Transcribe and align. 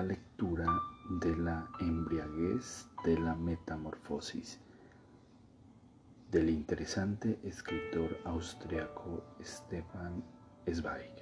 La 0.00 0.06
lectura 0.06 0.64
de 1.10 1.36
la 1.36 1.68
embriaguez 1.78 2.88
de 3.04 3.18
la 3.18 3.34
metamorfosis 3.34 4.58
del 6.30 6.48
interesante 6.48 7.38
escritor 7.44 8.18
austriaco 8.24 9.22
Stefan 9.42 10.24
Zweig. 10.72 11.12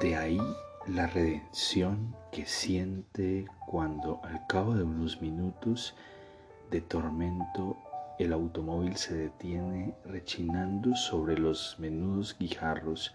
De 0.00 0.16
ahí 0.16 0.40
la 0.86 1.08
redención 1.08 2.16
que 2.32 2.46
siente 2.46 3.46
cuando 3.66 4.24
al 4.24 4.46
cabo 4.46 4.74
de 4.74 4.84
unos 4.84 5.20
minutos 5.20 5.94
de 6.70 6.80
tormento 6.80 7.76
el 8.18 8.32
automóvil 8.32 8.96
se 8.96 9.14
detiene 9.14 9.94
rechinando 10.06 10.96
sobre 10.96 11.36
los 11.36 11.76
menudos 11.78 12.34
guijarros 12.38 13.12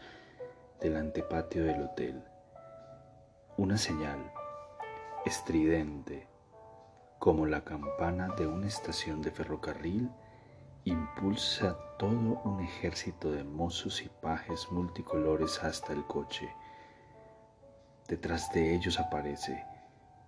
del 0.82 0.98
antepatio 0.98 1.64
del 1.64 1.84
hotel. 1.84 2.24
Una 3.56 3.78
señal 3.78 4.32
estridente, 5.26 6.28
como 7.20 7.46
la 7.46 7.64
campana 7.64 8.30
de 8.36 8.48
una 8.48 8.68
estación 8.68 9.22
de 9.22 9.30
ferrocarril, 9.30 10.10
impulsa 10.86 11.78
todo 12.00 12.42
un 12.44 12.62
ejército 12.62 13.32
de 13.32 13.44
mozos 13.44 14.02
y 14.02 14.10
pajes 14.10 14.72
multicolores 14.72 15.64
hasta 15.64 15.94
el 15.94 16.04
coche. 16.08 16.50
Detrás 18.08 18.52
de 18.52 18.74
ellos 18.74 19.00
aparece, 19.00 19.64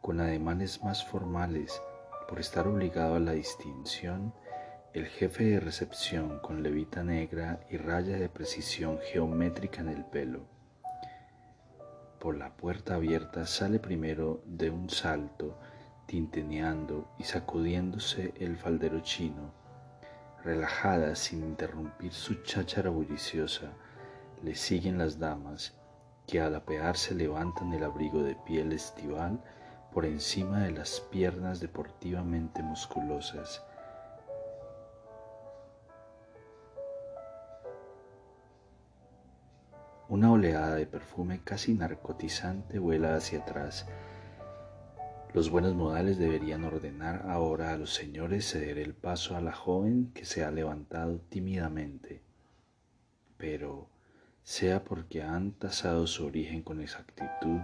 con 0.01 0.21
ademanes 0.21 0.83
más 0.83 1.03
formales, 1.03 1.81
por 2.29 2.39
estar 2.39 2.67
obligado 2.67 3.15
a 3.15 3.19
la 3.19 3.31
distinción, 3.31 4.33
el 4.93 5.07
jefe 5.07 5.45
de 5.45 5.59
recepción 5.59 6.37
con 6.37 6.61
levita 6.61 7.03
negra 7.03 7.61
y 7.71 7.77
raya 7.77 8.15
de 8.15 8.29
precisión 8.29 8.99
geométrica 9.11 9.81
en 9.81 9.89
el 9.89 10.05
pelo. 10.05 10.45
Por 12.19 12.37
la 12.37 12.55
puerta 12.55 12.93
abierta 12.93 13.47
sale 13.47 13.79
primero 13.79 14.43
de 14.45 14.69
un 14.69 14.91
salto, 14.91 15.57
tinteneando 16.05 17.07
y 17.17 17.23
sacudiéndose 17.23 18.35
el 18.39 18.55
faldero 18.55 18.99
chino. 18.99 19.51
Relajada 20.43 21.15
sin 21.15 21.43
interrumpir 21.43 22.13
su 22.13 22.43
cháchara 22.43 22.91
bulliciosa, 22.91 23.73
le 24.43 24.53
siguen 24.53 24.99
las 24.99 25.17
damas 25.17 25.73
que 26.27 26.39
al 26.39 26.53
apearse 26.53 27.15
levantan 27.15 27.73
el 27.73 27.83
abrigo 27.83 28.21
de 28.21 28.35
piel 28.45 28.71
estival 28.71 29.43
por 29.91 30.05
encima 30.05 30.59
de 30.59 30.71
las 30.71 30.99
piernas 30.99 31.59
deportivamente 31.59 32.61
musculosas. 32.61 33.63
Una 40.13 40.31
oleada 40.31 40.75
de 40.75 40.85
perfume 40.85 41.41
casi 41.43 41.73
narcotizante 41.73 42.77
vuela 42.77 43.15
hacia 43.15 43.39
atrás. 43.39 43.87
Los 45.33 45.49
buenos 45.49 45.73
modales 45.73 46.19
deberían 46.19 46.65
ordenar 46.65 47.25
ahora 47.27 47.73
a 47.73 47.77
los 47.77 47.95
señores 47.95 48.47
ceder 48.47 48.77
el 48.77 48.93
paso 48.93 49.35
a 49.35 49.41
la 49.41 49.53
joven 49.53 50.11
que 50.13 50.25
se 50.25 50.45
ha 50.45 50.51
levantado 50.51 51.17
tímidamente. 51.29 52.21
Pero 53.37 53.89
sea 54.43 54.83
porque 54.83 55.23
han 55.23 55.53
tasado 55.53 56.05
su 56.05 56.27
origen 56.27 56.61
con 56.61 56.79
exactitud, 56.79 57.61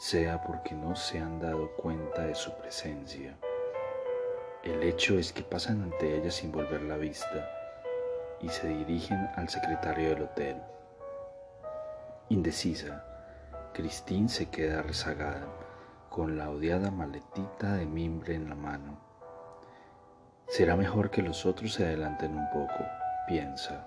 sea 0.00 0.42
porque 0.42 0.74
no 0.74 0.96
se 0.96 1.20
han 1.20 1.38
dado 1.38 1.76
cuenta 1.76 2.26
de 2.26 2.34
su 2.34 2.50
presencia. 2.56 3.38
El 4.64 4.82
hecho 4.82 5.16
es 5.16 5.32
que 5.32 5.44
pasan 5.44 5.80
ante 5.80 6.16
ella 6.16 6.32
sin 6.32 6.50
volver 6.50 6.82
la 6.82 6.96
vista 6.96 7.48
y 8.42 8.48
se 8.48 8.66
dirigen 8.66 9.28
al 9.36 9.48
secretario 9.48 10.08
del 10.08 10.22
hotel. 10.22 10.56
Indecisa, 12.32 13.04
Christine 13.74 14.28
se 14.28 14.48
queda 14.50 14.82
rezagada 14.82 15.48
con 16.08 16.38
la 16.38 16.48
odiada 16.48 16.92
maletita 16.92 17.74
de 17.74 17.86
mimbre 17.86 18.36
en 18.36 18.48
la 18.48 18.54
mano. 18.54 19.00
Será 20.46 20.76
mejor 20.76 21.10
que 21.10 21.22
los 21.22 21.44
otros 21.44 21.74
se 21.74 21.84
adelanten 21.84 22.38
un 22.38 22.48
poco, 22.50 22.84
piensa 23.26 23.84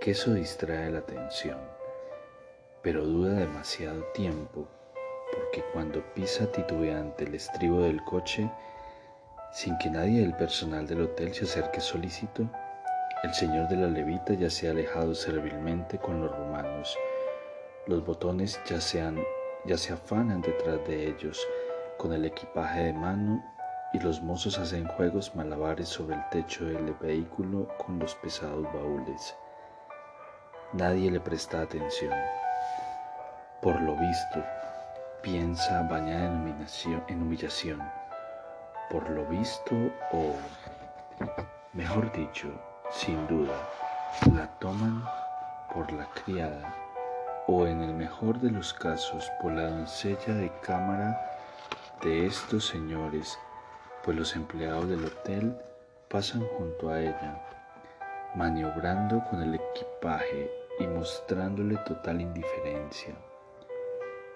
que 0.00 0.10
eso 0.10 0.34
distrae 0.34 0.90
la 0.90 0.98
atención, 0.98 1.60
pero 2.82 3.06
duda 3.06 3.34
demasiado 3.34 4.02
tiempo, 4.12 4.66
porque 5.32 5.64
cuando 5.72 6.02
pisa 6.14 6.50
titubeante 6.50 7.22
el 7.22 7.36
estribo 7.36 7.82
del 7.82 8.02
coche, 8.02 8.50
sin 9.52 9.78
que 9.78 9.88
nadie 9.88 10.22
del 10.22 10.34
personal 10.34 10.88
del 10.88 11.02
hotel 11.02 11.32
se 11.32 11.44
acerque 11.44 11.80
solícito, 11.80 12.50
el 13.22 13.32
señor 13.32 13.68
de 13.68 13.76
la 13.76 13.86
levita 13.86 14.34
ya 14.34 14.50
se 14.50 14.66
ha 14.66 14.72
alejado 14.72 15.14
servilmente 15.14 15.98
con 15.98 16.20
los 16.20 16.36
romanos. 16.36 16.98
Los 17.86 18.06
botones 18.06 18.60
ya 18.64 18.80
se, 18.80 19.92
afanan 19.92 20.40
detrás 20.40 20.86
de 20.86 21.08
ellos 21.08 21.44
con 21.98 22.12
el 22.12 22.24
equipaje 22.24 22.84
de 22.84 22.92
mano 22.92 23.42
y 23.92 23.98
los 23.98 24.22
mozos 24.22 24.56
hacen 24.56 24.86
juegos 24.86 25.34
malabares 25.34 25.88
sobre 25.88 26.14
el 26.14 26.28
techo 26.30 26.64
del 26.64 26.94
vehículo 26.94 27.66
con 27.78 27.98
los 27.98 28.14
pesados 28.14 28.62
baúles. 28.72 29.36
Nadie 30.72 31.10
le 31.10 31.18
presta 31.18 31.62
atención. 31.62 32.14
Por 33.60 33.80
lo 33.80 33.96
visto, 33.96 34.44
piensa 35.20 35.82
bañada 35.82 36.26
en 37.08 37.22
humillación, 37.22 37.82
Por 38.90 39.10
lo 39.10 39.26
visto, 39.26 39.74
o, 40.12 40.36
mejor 41.72 42.12
dicho, 42.12 42.48
sin 42.92 43.26
duda, 43.26 43.56
la 44.34 44.46
toman 44.60 45.02
por 45.74 45.90
la 45.92 46.06
criada, 46.24 46.81
o 47.46 47.66
en 47.66 47.82
el 47.82 47.94
mejor 47.94 48.38
de 48.40 48.50
los 48.50 48.72
casos, 48.72 49.30
por 49.40 49.52
la 49.52 49.68
doncella 49.68 50.34
de 50.34 50.50
cámara 50.62 51.20
de 52.02 52.26
estos 52.26 52.66
señores, 52.66 53.38
pues 54.04 54.16
los 54.16 54.34
empleados 54.36 54.88
del 54.88 55.04
hotel 55.04 55.56
pasan 56.08 56.42
junto 56.58 56.90
a 56.90 57.00
ella, 57.00 57.42
maniobrando 58.34 59.24
con 59.30 59.42
el 59.42 59.54
equipaje 59.54 60.50
y 60.78 60.86
mostrándole 60.86 61.76
total 61.78 62.20
indiferencia, 62.20 63.14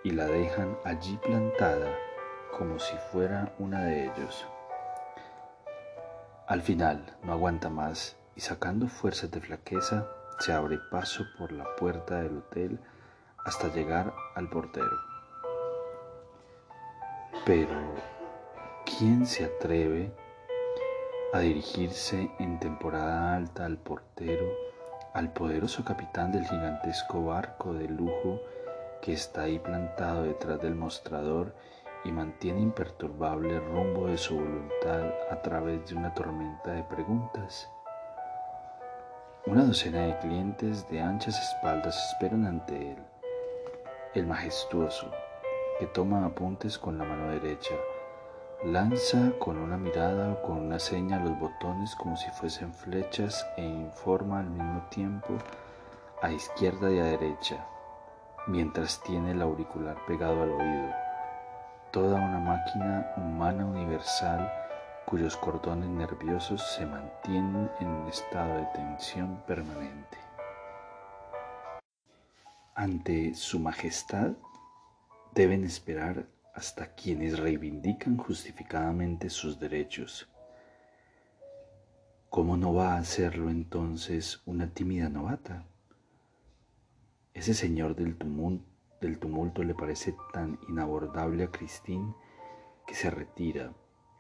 y 0.04 0.10
la 0.10 0.26
dejan 0.26 0.76
allí 0.84 1.16
plantada 1.18 1.96
como 2.56 2.78
si 2.78 2.96
fuera 3.12 3.52
una 3.58 3.84
de 3.84 4.04
ellos. 4.04 4.46
Al 6.46 6.62
final 6.62 7.16
no 7.22 7.32
aguanta 7.32 7.68
más 7.68 8.16
y 8.36 8.40
sacando 8.40 8.88
fuerzas 8.88 9.30
de 9.30 9.40
flaqueza 9.40 10.06
se 10.38 10.52
abre 10.52 10.78
paso 10.90 11.24
por 11.38 11.50
la 11.50 11.64
puerta 11.76 12.22
del 12.22 12.38
hotel 12.38 12.78
hasta 13.46 13.72
llegar 13.72 14.12
al 14.34 14.48
portero. 14.50 14.98
Pero, 17.46 17.78
¿quién 18.84 19.24
se 19.24 19.46
atreve 19.46 20.12
a 21.32 21.38
dirigirse 21.38 22.30
en 22.38 22.58
temporada 22.58 23.36
alta 23.36 23.64
al 23.64 23.78
portero 23.78 24.46
al 25.14 25.32
poderoso 25.32 25.82
capitán 25.82 26.30
del 26.30 26.44
gigantesco 26.44 27.24
barco 27.24 27.72
de 27.72 27.88
lujo 27.88 28.38
que 29.00 29.14
está 29.14 29.44
ahí 29.44 29.58
plantado 29.58 30.24
detrás 30.24 30.60
del 30.60 30.74
mostrador 30.74 31.54
y 32.04 32.12
mantiene 32.12 32.60
imperturbable 32.60 33.56
el 33.56 33.64
rumbo 33.64 34.08
de 34.08 34.18
su 34.18 34.34
voluntad 34.34 35.10
a 35.30 35.40
través 35.40 35.88
de 35.88 35.94
una 35.94 36.12
tormenta 36.12 36.72
de 36.72 36.82
preguntas. 36.82 37.66
Una 39.46 39.64
docena 39.64 40.02
de 40.02 40.18
clientes 40.18 40.86
de 40.90 41.00
anchas 41.00 41.40
espaldas 41.40 41.96
esperan 42.12 42.44
ante 42.44 42.92
él. 42.92 42.98
El 44.16 44.26
majestuoso, 44.26 45.10
que 45.78 45.84
toma 45.88 46.24
apuntes 46.24 46.78
con 46.78 46.96
la 46.96 47.04
mano 47.04 47.32
derecha, 47.32 47.74
Lanza 48.64 49.32
con 49.38 49.58
una 49.58 49.76
mirada 49.76 50.32
o 50.32 50.40
con 50.40 50.56
una 50.56 50.78
seña 50.78 51.20
los 51.20 51.38
botones 51.38 51.94
como 51.96 52.16
si 52.16 52.30
fuesen 52.30 52.72
flechas 52.72 53.46
e 53.58 53.62
informa 53.62 54.40
al 54.40 54.48
mismo 54.48 54.80
tiempo 54.88 55.36
a 56.22 56.32
izquierda 56.32 56.90
y 56.90 56.98
a 56.98 57.04
derecha, 57.04 57.66
mientras 58.46 59.02
tiene 59.02 59.32
el 59.32 59.42
auricular 59.42 59.98
pegado 60.06 60.44
al 60.44 60.52
oído. 60.52 60.94
Toda 61.90 62.14
una 62.14 62.38
máquina 62.38 63.12
humana 63.18 63.66
universal 63.66 64.50
cuyos 65.04 65.36
cordones 65.36 65.90
nerviosos 65.90 66.62
se 66.74 66.86
mantienen 66.86 67.70
en 67.80 67.88
un 67.88 68.08
estado 68.08 68.56
de 68.56 68.66
tensión 68.74 69.42
permanente. 69.46 70.25
Ante 72.78 73.34
su 73.34 73.58
majestad 73.58 74.32
deben 75.34 75.64
esperar 75.64 76.28
hasta 76.54 76.94
quienes 76.94 77.38
reivindican 77.38 78.18
justificadamente 78.18 79.30
sus 79.30 79.58
derechos. 79.58 80.28
¿Cómo 82.28 82.58
no 82.58 82.74
va 82.74 82.92
a 82.92 82.98
hacerlo 82.98 83.48
entonces 83.48 84.42
una 84.44 84.74
tímida 84.74 85.08
novata? 85.08 85.64
Ese 87.32 87.54
señor 87.54 87.96
del 87.96 88.18
tumulto, 88.18 89.64
le 89.64 89.74
parece 89.74 90.14
tan 90.34 90.58
inabordable 90.68 91.44
a 91.44 91.50
Christine 91.50 92.14
que 92.86 92.94
se 92.94 93.08
retira, 93.08 93.72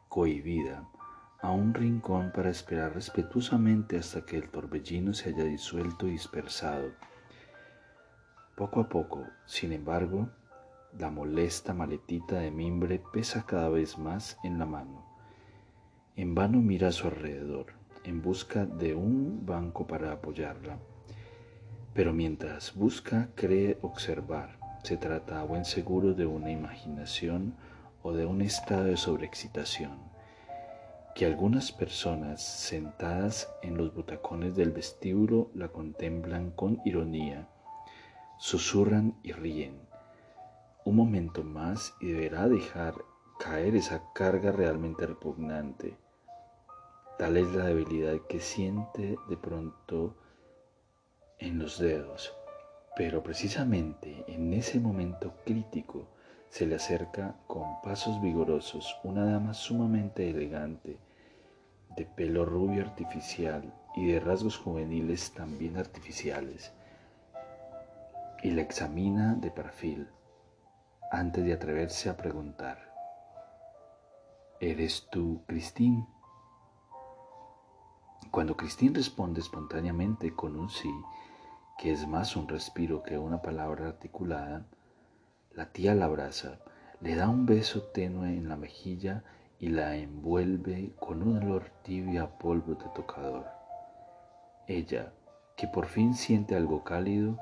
cohibida, 0.08 0.88
a 1.42 1.50
un 1.50 1.74
rincón 1.74 2.32
para 2.34 2.48
esperar 2.48 2.94
respetuosamente 2.94 3.98
hasta 3.98 4.24
que 4.24 4.38
el 4.38 4.48
torbellino 4.48 5.12
se 5.12 5.28
haya 5.28 5.44
disuelto 5.44 6.06
y 6.06 6.12
dispersado. 6.12 6.92
Poco 8.56 8.80
a 8.80 8.88
poco, 8.88 9.26
sin 9.44 9.74
embargo, 9.74 10.30
la 10.98 11.10
molesta 11.10 11.74
maletita 11.74 12.38
de 12.38 12.50
mimbre 12.50 13.02
pesa 13.12 13.44
cada 13.44 13.68
vez 13.68 13.98
más 13.98 14.38
en 14.44 14.58
la 14.58 14.64
mano. 14.64 15.04
En 16.16 16.34
vano 16.34 16.62
mira 16.62 16.88
a 16.88 16.92
su 16.92 17.06
alrededor, 17.06 17.74
en 18.02 18.22
busca 18.22 18.64
de 18.64 18.94
un 18.94 19.44
banco 19.44 19.86
para 19.86 20.10
apoyarla. 20.10 20.78
Pero 21.92 22.14
mientras 22.14 22.74
busca, 22.74 23.28
cree 23.34 23.76
observar. 23.82 24.58
Se 24.84 24.96
trata 24.96 25.40
a 25.40 25.44
buen 25.44 25.66
seguro 25.66 26.14
de 26.14 26.24
una 26.24 26.50
imaginación 26.50 27.54
o 28.02 28.14
de 28.14 28.24
un 28.24 28.40
estado 28.40 28.84
de 28.84 28.96
sobreexcitación, 28.96 29.98
que 31.14 31.26
algunas 31.26 31.72
personas 31.72 32.42
sentadas 32.42 33.52
en 33.62 33.76
los 33.76 33.92
butacones 33.92 34.56
del 34.56 34.70
vestíbulo 34.70 35.50
la 35.52 35.68
contemplan 35.68 36.52
con 36.52 36.80
ironía, 36.86 37.50
susurran 38.38 39.18
y 39.22 39.32
ríen. 39.32 39.80
Un 40.84 40.96
momento 40.96 41.42
más 41.42 41.94
y 42.00 42.12
deberá 42.12 42.48
dejar 42.48 42.94
caer 43.38 43.76
esa 43.76 44.12
carga 44.12 44.52
realmente 44.52 45.06
repugnante. 45.06 45.96
Tal 47.18 47.36
es 47.36 47.52
la 47.54 47.64
debilidad 47.64 48.18
que 48.28 48.40
siente 48.40 49.16
de 49.28 49.36
pronto 49.36 50.16
en 51.38 51.58
los 51.58 51.78
dedos, 51.78 52.34
pero 52.96 53.22
precisamente 53.22 54.24
en 54.28 54.52
ese 54.54 54.80
momento 54.80 55.34
crítico 55.44 56.08
se 56.48 56.66
le 56.66 56.76
acerca 56.76 57.36
con 57.46 57.80
pasos 57.82 58.20
vigorosos 58.22 58.96
una 59.02 59.24
dama 59.24 59.54
sumamente 59.54 60.30
elegante, 60.30 60.98
de 61.96 62.04
pelo 62.04 62.44
rubio 62.44 62.82
artificial 62.82 63.74
y 63.94 64.06
de 64.06 64.20
rasgos 64.20 64.56
juveniles 64.56 65.32
también 65.32 65.78
artificiales, 65.78 66.72
y 68.46 68.52
la 68.52 68.62
examina 68.62 69.34
de 69.34 69.50
perfil 69.50 70.08
antes 71.10 71.44
de 71.44 71.52
atreverse 71.52 72.08
a 72.08 72.16
preguntar, 72.16 72.78
¿eres 74.60 75.08
tú, 75.10 75.42
Cristín? 75.48 76.06
Cuando 78.30 78.56
Cristín 78.56 78.94
responde 78.94 79.40
espontáneamente 79.40 80.32
con 80.32 80.54
un 80.54 80.70
sí, 80.70 80.94
que 81.76 81.90
es 81.90 82.06
más 82.06 82.36
un 82.36 82.46
respiro 82.46 83.02
que 83.02 83.18
una 83.18 83.42
palabra 83.42 83.88
articulada, 83.88 84.64
la 85.52 85.72
tía 85.72 85.96
la 85.96 86.04
abraza, 86.04 86.60
le 87.00 87.16
da 87.16 87.28
un 87.28 87.46
beso 87.46 87.82
tenue 87.82 88.28
en 88.28 88.48
la 88.48 88.54
mejilla 88.54 89.24
y 89.58 89.70
la 89.70 89.96
envuelve 89.96 90.92
con 91.00 91.24
un 91.24 91.38
olor 91.38 91.64
tibio 91.82 92.22
a 92.22 92.38
polvo 92.38 92.76
de 92.76 92.88
tocador. 92.94 93.46
Ella, 94.68 95.12
que 95.56 95.66
por 95.66 95.86
fin 95.86 96.14
siente 96.14 96.54
algo 96.54 96.84
cálido, 96.84 97.40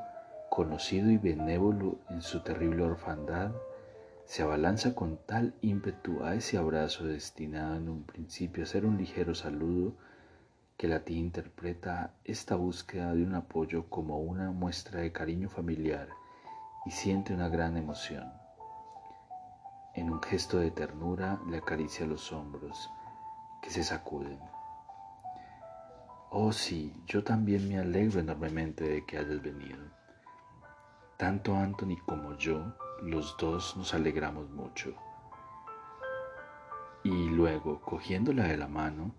conocido 0.54 1.10
y 1.10 1.18
benévolo 1.18 1.98
en 2.10 2.22
su 2.22 2.44
terrible 2.44 2.84
orfandad, 2.84 3.50
se 4.24 4.44
abalanza 4.44 4.94
con 4.94 5.18
tal 5.26 5.52
ímpetu 5.62 6.22
a 6.22 6.36
ese 6.36 6.56
abrazo 6.58 7.04
destinado 7.04 7.74
en 7.74 7.88
un 7.88 8.04
principio 8.04 8.62
a 8.62 8.66
ser 8.66 8.86
un 8.86 8.96
ligero 8.96 9.34
saludo, 9.34 9.96
que 10.76 10.86
la 10.86 11.04
tía 11.04 11.18
interpreta 11.18 12.14
esta 12.22 12.54
búsqueda 12.54 13.12
de 13.14 13.24
un 13.24 13.34
apoyo 13.34 13.90
como 13.90 14.20
una 14.20 14.52
muestra 14.52 15.00
de 15.00 15.10
cariño 15.10 15.48
familiar 15.48 16.08
y 16.86 16.92
siente 16.92 17.34
una 17.34 17.48
gran 17.48 17.76
emoción. 17.76 18.32
En 19.96 20.08
un 20.08 20.22
gesto 20.22 20.60
de 20.60 20.70
ternura 20.70 21.40
le 21.50 21.58
acaricia 21.58 22.06
los 22.06 22.32
hombros, 22.32 22.90
que 23.60 23.70
se 23.70 23.82
sacuden. 23.82 24.38
Oh 26.30 26.52
sí, 26.52 26.94
yo 27.06 27.24
también 27.24 27.68
me 27.68 27.80
alegro 27.80 28.20
enormemente 28.20 28.84
de 28.84 29.04
que 29.04 29.18
hayas 29.18 29.42
venido. 29.42 30.03
Tanto 31.24 31.56
Anthony 31.56 31.96
como 32.04 32.36
yo, 32.36 32.74
los 33.00 33.34
dos 33.38 33.78
nos 33.78 33.94
alegramos 33.94 34.50
mucho. 34.50 34.94
Y 37.02 37.30
luego, 37.30 37.80
cogiéndola 37.80 38.44
de 38.44 38.58
la 38.58 38.68
mano, 38.68 39.14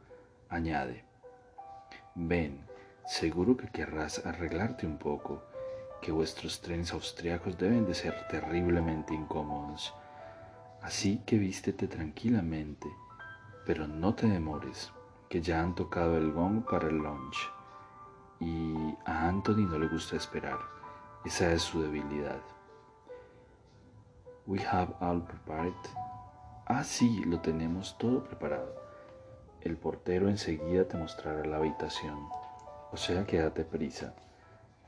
añade, 0.48 1.04
ven, 2.14 2.64
seguro 3.08 3.58
que 3.58 3.70
querrás 3.70 4.24
arreglarte 4.24 4.86
un 4.86 5.00
poco, 5.00 5.42
que 6.00 6.12
vuestros 6.12 6.62
trenes 6.62 6.94
austriacos 6.94 7.58
deben 7.58 7.88
de 7.88 7.96
ser 7.96 8.28
terriblemente 8.28 9.16
incómodos. 9.16 9.92
Así 10.84 11.24
que 11.26 11.40
vístete 11.40 11.88
tranquilamente, 11.88 12.88
pero 13.66 13.88
no 13.88 14.14
te 14.14 14.28
demores, 14.28 14.92
que 15.28 15.42
ya 15.42 15.60
han 15.60 15.74
tocado 15.74 16.18
el 16.18 16.32
gong 16.32 16.66
para 16.70 16.88
el 16.88 16.98
lunch. 16.98 17.52
Y 18.40 18.94
a 19.06 19.28
Anthony 19.28 19.66
no 19.68 19.80
le 19.80 19.88
gusta 19.88 20.18
esperar. 20.18 20.75
Esa 21.26 21.52
es 21.52 21.64
su 21.64 21.82
debilidad. 21.82 22.40
We 24.46 24.60
have 24.60 24.94
all 25.00 25.24
prepared. 25.24 25.74
Ah, 26.68 26.84
sí, 26.84 27.24
lo 27.26 27.40
tenemos 27.40 27.98
todo 27.98 28.24
preparado. 28.24 28.76
El 29.62 29.76
portero 29.76 30.30
enseguida 30.30 30.88
te 30.88 30.98
mostrará 30.98 31.44
la 31.44 31.58
habitación. 31.58 32.30
O 32.92 32.98
sea 32.98 33.26
que 33.26 33.40
date 33.40 33.66
prisa. 33.66 34.14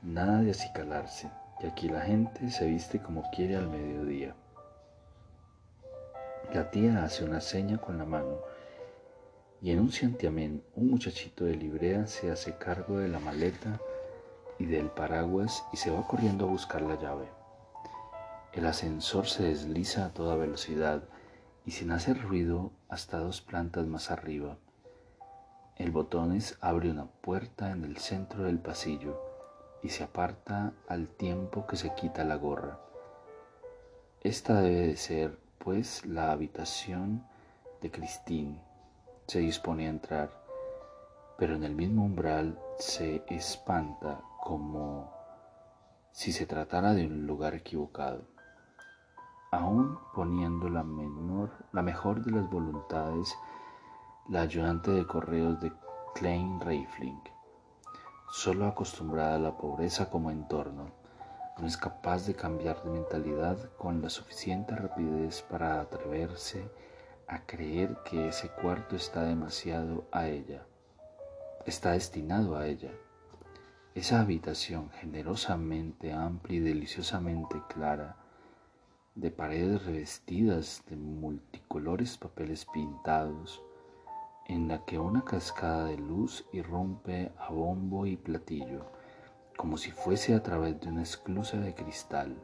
Nada 0.00 0.40
de 0.42 0.52
acicalarse, 0.52 1.28
que 1.58 1.66
aquí 1.66 1.88
la 1.88 2.02
gente 2.02 2.50
se 2.50 2.66
viste 2.66 3.02
como 3.02 3.28
quiere 3.32 3.56
al 3.56 3.68
mediodía. 3.68 4.36
La 6.54 6.70
tía 6.70 7.02
hace 7.02 7.24
una 7.24 7.40
seña 7.40 7.78
con 7.78 7.98
la 7.98 8.04
mano 8.04 8.38
y 9.60 9.72
en 9.72 9.80
un 9.80 9.90
santiamén 9.90 10.62
un 10.76 10.88
muchachito 10.88 11.44
de 11.44 11.56
librea 11.56 12.06
se 12.06 12.30
hace 12.30 12.56
cargo 12.56 12.98
de 12.98 13.08
la 13.08 13.18
maleta 13.18 13.80
y 14.58 14.66
del 14.66 14.90
paraguas 14.90 15.64
y 15.72 15.76
se 15.76 15.90
va 15.90 16.06
corriendo 16.06 16.46
a 16.46 16.50
buscar 16.50 16.82
la 16.82 16.96
llave. 16.96 17.28
El 18.52 18.66
ascensor 18.66 19.26
se 19.26 19.44
desliza 19.44 20.06
a 20.06 20.12
toda 20.12 20.36
velocidad 20.36 21.04
y 21.64 21.72
sin 21.72 21.92
hacer 21.92 22.20
ruido 22.22 22.72
hasta 22.88 23.18
dos 23.18 23.40
plantas 23.40 23.86
más 23.86 24.10
arriba. 24.10 24.56
El 25.76 25.92
botones 25.92 26.58
abre 26.60 26.90
una 26.90 27.06
puerta 27.06 27.70
en 27.70 27.84
el 27.84 27.98
centro 27.98 28.44
del 28.44 28.58
pasillo 28.58 29.20
y 29.82 29.90
se 29.90 30.02
aparta 30.02 30.72
al 30.88 31.08
tiempo 31.08 31.66
que 31.66 31.76
se 31.76 31.94
quita 31.94 32.24
la 32.24 32.34
gorra. 32.34 32.80
Esta 34.22 34.60
debe 34.60 34.88
de 34.88 34.96
ser, 34.96 35.38
pues, 35.58 36.04
la 36.04 36.32
habitación 36.32 37.24
de 37.80 37.92
Christine. 37.92 38.60
Se 39.28 39.38
dispone 39.38 39.86
a 39.86 39.90
entrar, 39.90 40.30
pero 41.38 41.54
en 41.54 41.62
el 41.62 41.76
mismo 41.76 42.04
umbral 42.04 42.58
se 42.78 43.22
espanta 43.28 44.20
como 44.42 45.12
si 46.12 46.32
se 46.32 46.46
tratara 46.46 46.94
de 46.94 47.06
un 47.06 47.26
lugar 47.26 47.54
equivocado. 47.54 48.22
Aún 49.50 49.98
poniendo 50.14 50.68
la, 50.68 50.82
menor, 50.82 51.50
la 51.72 51.82
mejor 51.82 52.24
de 52.24 52.32
las 52.32 52.50
voluntades, 52.50 53.36
la 54.28 54.42
ayudante 54.42 54.90
de 54.90 55.06
correos 55.06 55.60
de 55.60 55.72
Klein 56.14 56.60
Reifling, 56.60 57.22
solo 58.30 58.66
acostumbrada 58.66 59.36
a 59.36 59.38
la 59.38 59.56
pobreza 59.56 60.10
como 60.10 60.30
entorno, 60.30 60.90
no 61.58 61.66
es 61.66 61.76
capaz 61.76 62.26
de 62.26 62.34
cambiar 62.34 62.82
de 62.82 62.90
mentalidad 62.90 63.56
con 63.78 64.02
la 64.02 64.10
suficiente 64.10 64.76
rapidez 64.76 65.42
para 65.42 65.80
atreverse 65.80 66.70
a 67.26 67.46
creer 67.46 67.96
que 68.04 68.28
ese 68.28 68.48
cuarto 68.48 68.96
está 68.96 69.22
demasiado 69.22 70.06
a 70.12 70.28
ella, 70.28 70.62
está 71.66 71.92
destinado 71.92 72.56
a 72.56 72.66
ella. 72.66 72.90
Esa 73.94 74.20
habitación 74.20 74.90
generosamente 74.90 76.12
amplia 76.12 76.58
y 76.58 76.60
deliciosamente 76.60 77.60
clara, 77.68 78.16
de 79.14 79.30
paredes 79.32 79.84
revestidas 79.84 80.84
de 80.88 80.96
multicolores 80.96 82.16
papeles 82.18 82.64
pintados, 82.66 83.62
en 84.46 84.68
la 84.68 84.84
que 84.84 84.98
una 84.98 85.24
cascada 85.24 85.86
de 85.86 85.96
luz 85.96 86.46
irrumpe 86.52 87.32
a 87.38 87.50
bombo 87.50 88.06
y 88.06 88.16
platillo, 88.16 88.86
como 89.56 89.76
si 89.76 89.90
fuese 89.90 90.34
a 90.34 90.42
través 90.42 90.80
de 90.80 90.88
una 90.88 91.02
esclusa 91.02 91.56
de 91.56 91.74
cristal, 91.74 92.36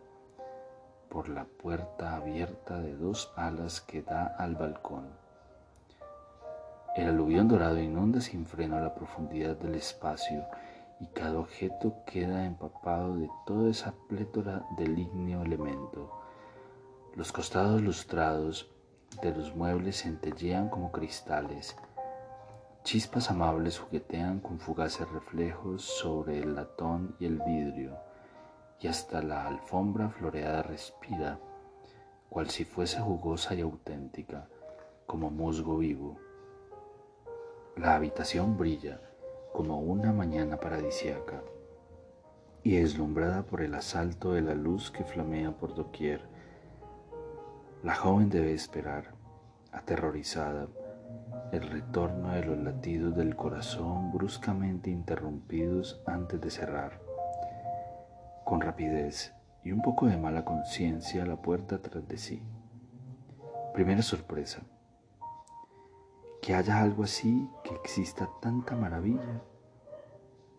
por 1.09 1.29
la 1.29 1.45
puerta 1.45 2.17
abierta 2.17 2.81
de 2.81 2.97
dos 2.97 3.33
alas 3.37 3.81
que 3.81 4.03
da 4.03 4.27
al 4.27 4.57
balcón. 4.57 5.07
El 6.97 7.09
aluvión 7.09 7.47
dorado 7.47 7.79
inunda 7.79 8.21
sin 8.21 8.47
freno 8.47 8.81
la 8.81 8.95
profundidad 8.95 9.57
del 9.57 9.77
espacio 9.77 10.45
y 11.05 11.07
cada 11.09 11.39
objeto 11.39 11.97
queda 12.07 12.47
empapado 12.47 13.17
de 13.17 13.29
toda 13.45 13.71
esa 13.71 13.93
plétora 14.09 14.67
del 14.79 14.99
ígneo 14.99 15.43
elemento. 15.43 16.11
Los 17.15 17.31
costados 17.31 17.83
lustrados 17.83 18.71
de 19.21 19.35
los 19.35 19.55
muebles 19.55 20.03
centellean 20.03 20.71
como 20.71 20.93
cristales. 20.93 21.77
Chispas 22.85 23.31
amables 23.31 23.79
juguetean 23.79 24.41
con 24.41 24.59
fugaces 24.59 25.07
reflejos 25.11 25.83
sobre 25.85 26.39
el 26.39 26.55
latón 26.55 27.15
y 27.19 27.27
el 27.27 27.39
vidrio, 27.41 27.99
y 28.81 28.87
hasta 28.87 29.21
la 29.21 29.47
alfombra 29.47 30.09
floreada 30.09 30.63
respira, 30.63 31.39
cual 32.31 32.49
si 32.49 32.65
fuese 32.65 32.99
jugosa 33.01 33.55
y 33.55 33.61
auténtica, 33.61 34.49
como 35.07 35.31
musgo 35.31 35.77
vivo. 35.77 36.17
La 37.77 37.95
habitación 37.95 38.57
brilla 38.57 39.01
como 39.55 39.79
una 39.79 40.13
mañana 40.13 40.59
paradisiaca 40.59 41.41
y 42.65 42.75
deslumbrada 42.75 43.45
por 43.45 43.61
el 43.63 43.77
asalto 43.77 44.33
de 44.33 44.43
la 44.43 44.53
luz 44.53 44.91
que 44.91 45.05
flamea 45.05 45.53
por 45.53 45.77
doquier. 45.77 46.23
La 47.85 47.95
joven 47.95 48.31
debe 48.31 48.53
esperar, 48.53 49.15
aterrorizada, 49.71 50.67
el 51.53 51.71
retorno 51.71 52.33
de 52.33 52.45
los 52.45 52.59
latidos 52.59 53.15
del 53.15 53.37
corazón 53.37 54.11
bruscamente 54.13 54.91
interrumpidos 54.91 56.03
antes 56.05 56.41
de 56.41 56.51
cerrar. 56.51 57.01
Con 58.45 58.61
rapidez 58.61 59.35
y 59.63 59.71
un 59.71 59.83
poco 59.83 60.07
de 60.07 60.17
mala 60.17 60.45
conciencia 60.45 61.25
la 61.27 61.37
puerta 61.37 61.79
tras 61.79 62.09
de 62.09 62.19
sí. 62.19 62.43
Primera 63.73 64.03
sorpresa 64.03 64.63
que 66.45 66.55
haya 66.55 66.83
algo 66.83 67.05
así, 67.05 67.49
que 67.63 67.75
exista 67.75 68.29
tanta 68.43 68.77
maravilla. 68.77 69.41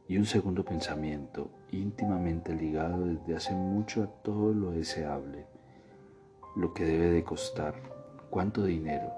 Y 0.07 0.17
un 0.17 0.25
segundo 0.25 0.65
pensamiento, 0.65 1.51
íntimamente 1.71 2.55
ligado 2.55 3.05
desde 3.05 3.35
hace 3.35 3.53
mucho 3.53 4.01
a 4.01 4.07
todo 4.23 4.51
lo 4.51 4.71
deseable, 4.71 5.45
lo 6.55 6.73
que 6.73 6.85
debe 6.85 7.11
de 7.11 7.23
costar, 7.23 7.75
cuánto 8.31 8.63
dinero, 8.63 9.11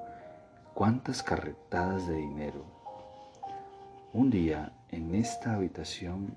cuántas 0.74 1.24
carretadas 1.24 2.06
de 2.06 2.18
dinero. 2.18 2.66
Un 4.12 4.30
día 4.30 4.74
en 4.90 5.16
esta 5.16 5.54
habitación 5.54 6.36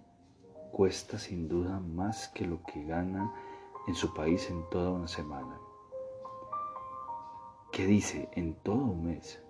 cuesta 0.70 1.18
sin 1.18 1.48
duda 1.48 1.80
más 1.80 2.28
que 2.28 2.46
lo 2.46 2.62
que 2.62 2.84
gana 2.84 3.32
en 3.88 3.96
su 3.96 4.14
país 4.14 4.48
en 4.48 4.62
toda 4.70 4.92
una 4.92 5.08
semana. 5.08 5.58
¿Qué 7.72 7.84
dice? 7.84 8.28
En 8.34 8.54
todo 8.54 8.84
un 8.84 9.06
mes 9.06 9.42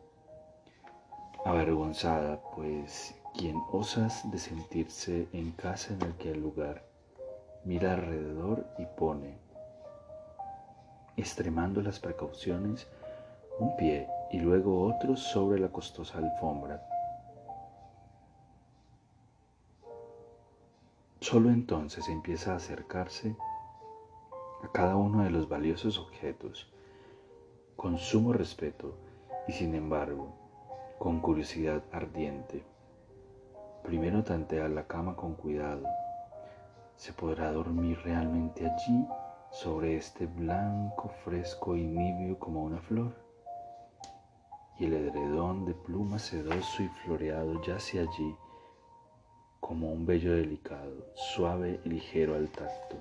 avergonzada, 1.44 2.40
pues 2.54 3.14
quien 3.34 3.56
osas 3.72 4.30
de 4.30 4.38
sentirse 4.38 5.28
en 5.32 5.52
casa 5.52 5.94
en 5.94 6.02
aquel 6.04 6.40
lugar, 6.40 6.84
mira 7.64 7.94
alrededor 7.94 8.66
y 8.78 8.84
pone, 8.84 9.38
extremando 11.16 11.80
las 11.80 11.98
precauciones, 11.98 12.86
un 13.58 13.76
pie 13.76 14.06
y 14.30 14.38
luego 14.38 14.82
otro 14.84 15.16
sobre 15.16 15.58
la 15.58 15.68
costosa 15.68 16.18
alfombra. 16.18 16.86
Solo 21.20 21.50
entonces 21.50 22.08
empieza 22.08 22.52
a 22.52 22.56
acercarse 22.56 23.36
a 24.62 24.68
cada 24.72 24.96
uno 24.96 25.24
de 25.24 25.30
los 25.30 25.48
valiosos 25.48 25.98
objetos, 25.98 26.70
con 27.76 27.98
sumo 27.98 28.32
respeto 28.32 28.94
y 29.48 29.52
sin 29.52 29.74
embargo 29.74 30.39
con 31.00 31.20
curiosidad 31.20 31.82
ardiente. 31.92 32.62
Primero 33.82 34.22
tantea 34.22 34.68
la 34.68 34.86
cama 34.86 35.16
con 35.16 35.34
cuidado. 35.34 35.86
¿Se 36.96 37.14
podrá 37.14 37.50
dormir 37.52 37.98
realmente 38.04 38.66
allí, 38.66 39.06
sobre 39.50 39.96
este 39.96 40.26
blanco, 40.26 41.08
fresco 41.24 41.74
y 41.74 41.86
nibio 41.86 42.38
como 42.38 42.64
una 42.64 42.82
flor? 42.82 43.16
Y 44.78 44.84
el 44.84 44.92
edredón 44.92 45.64
de 45.64 45.72
pluma 45.72 46.18
sedoso 46.18 46.82
y 46.82 46.88
floreado 46.88 47.62
yace 47.62 48.00
allí 48.00 48.36
como 49.58 49.90
un 49.90 50.04
vello 50.04 50.34
delicado, 50.34 51.06
suave 51.14 51.80
y 51.82 51.88
ligero 51.88 52.34
al 52.34 52.50
tacto. 52.50 52.96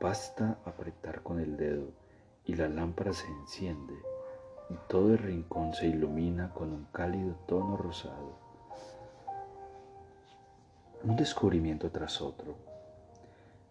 Basta 0.00 0.58
apretar 0.64 1.22
con 1.22 1.38
el 1.38 1.56
dedo 1.56 1.92
y 2.44 2.56
la 2.56 2.68
lámpara 2.68 3.12
se 3.12 3.28
enciende 3.28 3.94
y 4.70 4.74
todo 4.88 5.12
el 5.12 5.18
rincón 5.18 5.74
se 5.74 5.86
ilumina 5.86 6.50
con 6.52 6.72
un 6.72 6.86
cálido 6.92 7.34
tono 7.46 7.76
rosado. 7.76 8.36
Un 11.04 11.16
descubrimiento 11.16 11.90
tras 11.90 12.20
otro. 12.20 12.56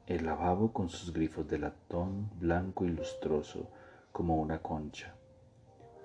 El 0.07 0.25
lavabo 0.25 0.71
con 0.71 0.89
sus 0.89 1.13
grifos 1.13 1.47
de 1.47 1.59
latón 1.59 2.29
blanco 2.39 2.85
y 2.85 2.89
lustroso 2.89 3.67
como 4.11 4.37
una 4.37 4.59
concha. 4.59 5.13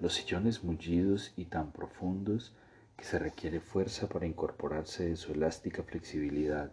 Los 0.01 0.15
sillones 0.15 0.65
mullidos 0.65 1.33
y 1.37 1.45
tan 1.45 1.71
profundos 1.71 2.53
que 2.97 3.05
se 3.05 3.19
requiere 3.19 3.61
fuerza 3.61 4.09
para 4.09 4.27
incorporarse 4.27 5.09
de 5.09 5.17
su 5.17 5.33
elástica 5.33 5.83
flexibilidad. 5.85 6.73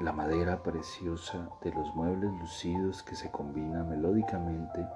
La 0.00 0.12
madera 0.12 0.62
preciosa 0.62 1.50
de 1.62 1.72
los 1.72 1.94
muebles 1.96 2.30
lucidos 2.30 3.02
que 3.02 3.16
se 3.16 3.30
combina 3.32 3.82
melódicamente 3.82 4.86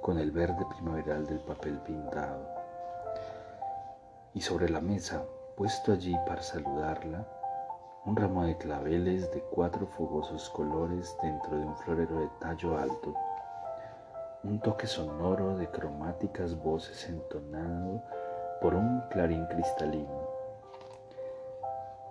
con 0.00 0.18
el 0.18 0.30
verde 0.30 0.64
primaveral 0.74 1.26
del 1.26 1.40
papel 1.40 1.78
pintado. 1.80 2.46
Y 4.34 4.40
sobre 4.40 4.68
la 4.68 4.80
mesa, 4.80 5.22
puesto 5.56 5.92
allí 5.92 6.16
para 6.26 6.42
saludarla, 6.42 7.26
un 8.04 8.16
ramo 8.16 8.44
de 8.44 8.56
claveles 8.56 9.30
de 9.32 9.40
cuatro 9.42 9.86
fogosos 9.86 10.48
colores 10.50 11.16
dentro 11.22 11.58
de 11.58 11.64
un 11.64 11.76
florero 11.76 12.20
de 12.20 12.28
tallo 12.40 12.78
alto, 12.78 13.14
un 14.44 14.60
toque 14.60 14.86
sonoro 14.86 15.56
de 15.56 15.68
cromáticas 15.68 16.56
voces 16.62 17.08
entonado 17.08 18.02
por 18.60 18.74
un 18.74 19.02
clarín 19.10 19.44
cristalino. 19.46 20.28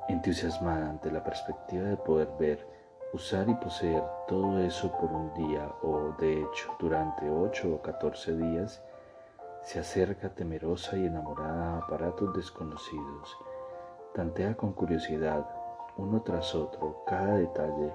Entusiasmada 0.07 0.89
ante 0.89 1.11
la 1.11 1.23
perspectiva 1.23 1.83
de 1.83 1.97
poder 1.97 2.29
ver 2.39 2.76
Usar 3.13 3.47
y 3.47 3.53
poseer 3.55 4.03
todo 4.27 4.59
eso 4.59 4.91
por 4.91 5.09
un 5.11 5.33
día 5.33 5.71
o 5.81 6.13
de 6.19 6.41
hecho 6.41 6.75
durante 6.77 7.29
ocho 7.29 7.73
o 7.75 7.81
catorce 7.81 8.35
días 8.35 8.83
se 9.63 9.79
acerca 9.79 10.29
temerosa 10.35 10.97
y 10.97 11.05
enamorada 11.05 11.73
a 11.73 11.77
aparatos 11.79 12.33
desconocidos, 12.35 13.37
tantea 14.13 14.55
con 14.55 14.73
curiosidad 14.73 15.47
uno 15.95 16.21
tras 16.21 16.53
otro 16.53 17.03
cada 17.07 17.35
detalle 17.35 17.93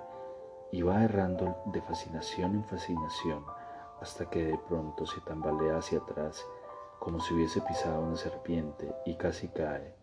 y 0.70 0.80
va 0.80 1.04
errando 1.04 1.62
de 1.66 1.82
fascinación 1.82 2.54
en 2.54 2.64
fascinación 2.64 3.44
hasta 4.00 4.30
que 4.30 4.44
de 4.44 4.58
pronto 4.58 5.04
se 5.06 5.20
tambalea 5.20 5.76
hacia 5.76 5.98
atrás 5.98 6.44
como 6.98 7.20
si 7.20 7.34
hubiese 7.34 7.60
pisado 7.60 8.00
una 8.00 8.16
serpiente 8.16 8.94
y 9.04 9.14
casi 9.16 9.48
cae. 9.48 9.94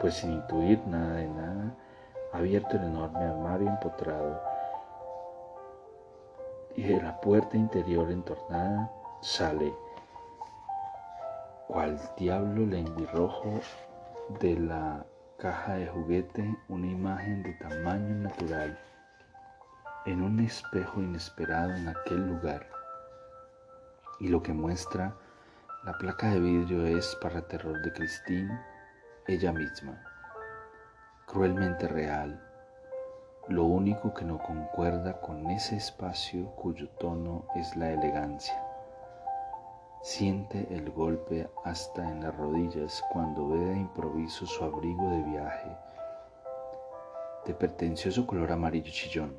Pues 0.00 0.14
sin 0.14 0.32
intuir 0.32 0.86
nada 0.86 1.14
de 1.14 1.28
nada, 1.28 1.76
abierto 2.32 2.76
el 2.76 2.84
enorme 2.84 3.24
armario 3.24 3.68
empotrado 3.68 4.40
y 6.76 6.82
de 6.82 7.02
la 7.02 7.20
puerta 7.20 7.56
interior 7.56 8.10
entornada 8.10 8.90
sale, 9.20 9.74
cual 11.66 12.00
diablo 12.16 12.66
lenguirrojo 12.66 13.60
de 14.40 14.58
la 14.58 15.04
caja 15.38 15.74
de 15.74 15.86
juguete, 15.88 16.56
una 16.68 16.86
imagen 16.86 17.42
de 17.42 17.54
tamaño 17.54 18.14
natural 18.16 18.78
en 20.06 20.22
un 20.22 20.40
espejo 20.40 21.00
inesperado 21.00 21.74
en 21.74 21.88
aquel 21.88 22.26
lugar. 22.28 22.66
Y 24.20 24.28
lo 24.28 24.42
que 24.42 24.52
muestra 24.52 25.14
la 25.84 25.96
placa 25.98 26.30
de 26.30 26.40
vidrio 26.40 26.86
es, 26.86 27.16
para 27.20 27.46
terror 27.46 27.80
de 27.82 27.92
Christine, 27.92 28.60
ella 29.26 29.52
misma 29.52 30.07
cruelmente 31.28 31.86
real, 31.86 32.42
lo 33.48 33.64
único 33.64 34.14
que 34.14 34.24
no 34.24 34.38
concuerda 34.38 35.20
con 35.20 35.50
ese 35.50 35.76
espacio 35.76 36.46
cuyo 36.56 36.88
tono 36.98 37.44
es 37.54 37.76
la 37.76 37.90
elegancia. 37.90 38.58
Siente 40.00 40.66
el 40.74 40.90
golpe 40.90 41.50
hasta 41.64 42.08
en 42.08 42.22
las 42.22 42.34
rodillas 42.34 43.04
cuando 43.12 43.46
ve 43.46 43.58
de 43.58 43.76
improviso 43.76 44.46
su 44.46 44.64
abrigo 44.64 45.06
de 45.10 45.22
viaje, 45.24 45.76
de 47.44 47.52
pretencioso 47.52 48.26
color 48.26 48.50
amarillo 48.50 48.90
chillón, 48.90 49.36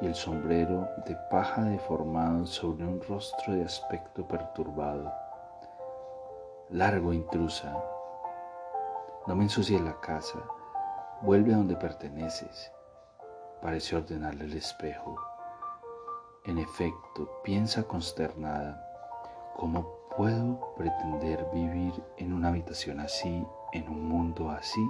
y 0.00 0.06
el 0.06 0.16
sombrero 0.16 0.88
de 1.06 1.16
paja 1.30 1.62
deformado 1.62 2.44
sobre 2.44 2.84
un 2.84 3.00
rostro 3.00 3.54
de 3.54 3.62
aspecto 3.62 4.26
perturbado. 4.26 5.12
Largo 6.70 7.12
intrusa, 7.12 7.72
no 9.28 9.36
me 9.36 9.44
ensucie 9.44 9.78
la 9.78 10.00
casa, 10.00 10.40
Vuelve 11.24 11.54
a 11.54 11.56
donde 11.56 11.74
perteneces, 11.76 12.70
parece 13.62 13.96
ordenarle 13.96 14.44
el 14.44 14.52
espejo. 14.52 15.16
En 16.44 16.58
efecto, 16.58 17.40
piensa 17.42 17.84
consternada, 17.84 18.78
¿cómo 19.56 20.04
puedo 20.16 20.74
pretender 20.76 21.46
vivir 21.52 21.92
en 22.18 22.32
una 22.32 22.48
habitación 22.48 23.00
así, 23.00 23.44
en 23.72 23.88
un 23.88 24.08
mundo 24.08 24.50
así. 24.50 24.86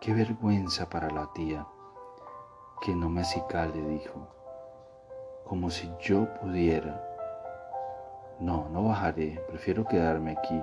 Qué 0.00 0.12
vergüenza 0.12 0.88
para 0.90 1.08
la 1.10 1.32
tía, 1.32 1.66
que 2.80 2.94
no 2.94 3.08
me 3.08 3.22
acicale, 3.22 3.80
dijo, 3.80 4.28
como 5.44 5.70
si 5.70 5.90
yo 6.00 6.26
pudiera. 6.34 7.02
No, 8.38 8.68
no 8.68 8.84
bajaré, 8.84 9.42
prefiero 9.48 9.86
quedarme 9.86 10.32
aquí, 10.32 10.60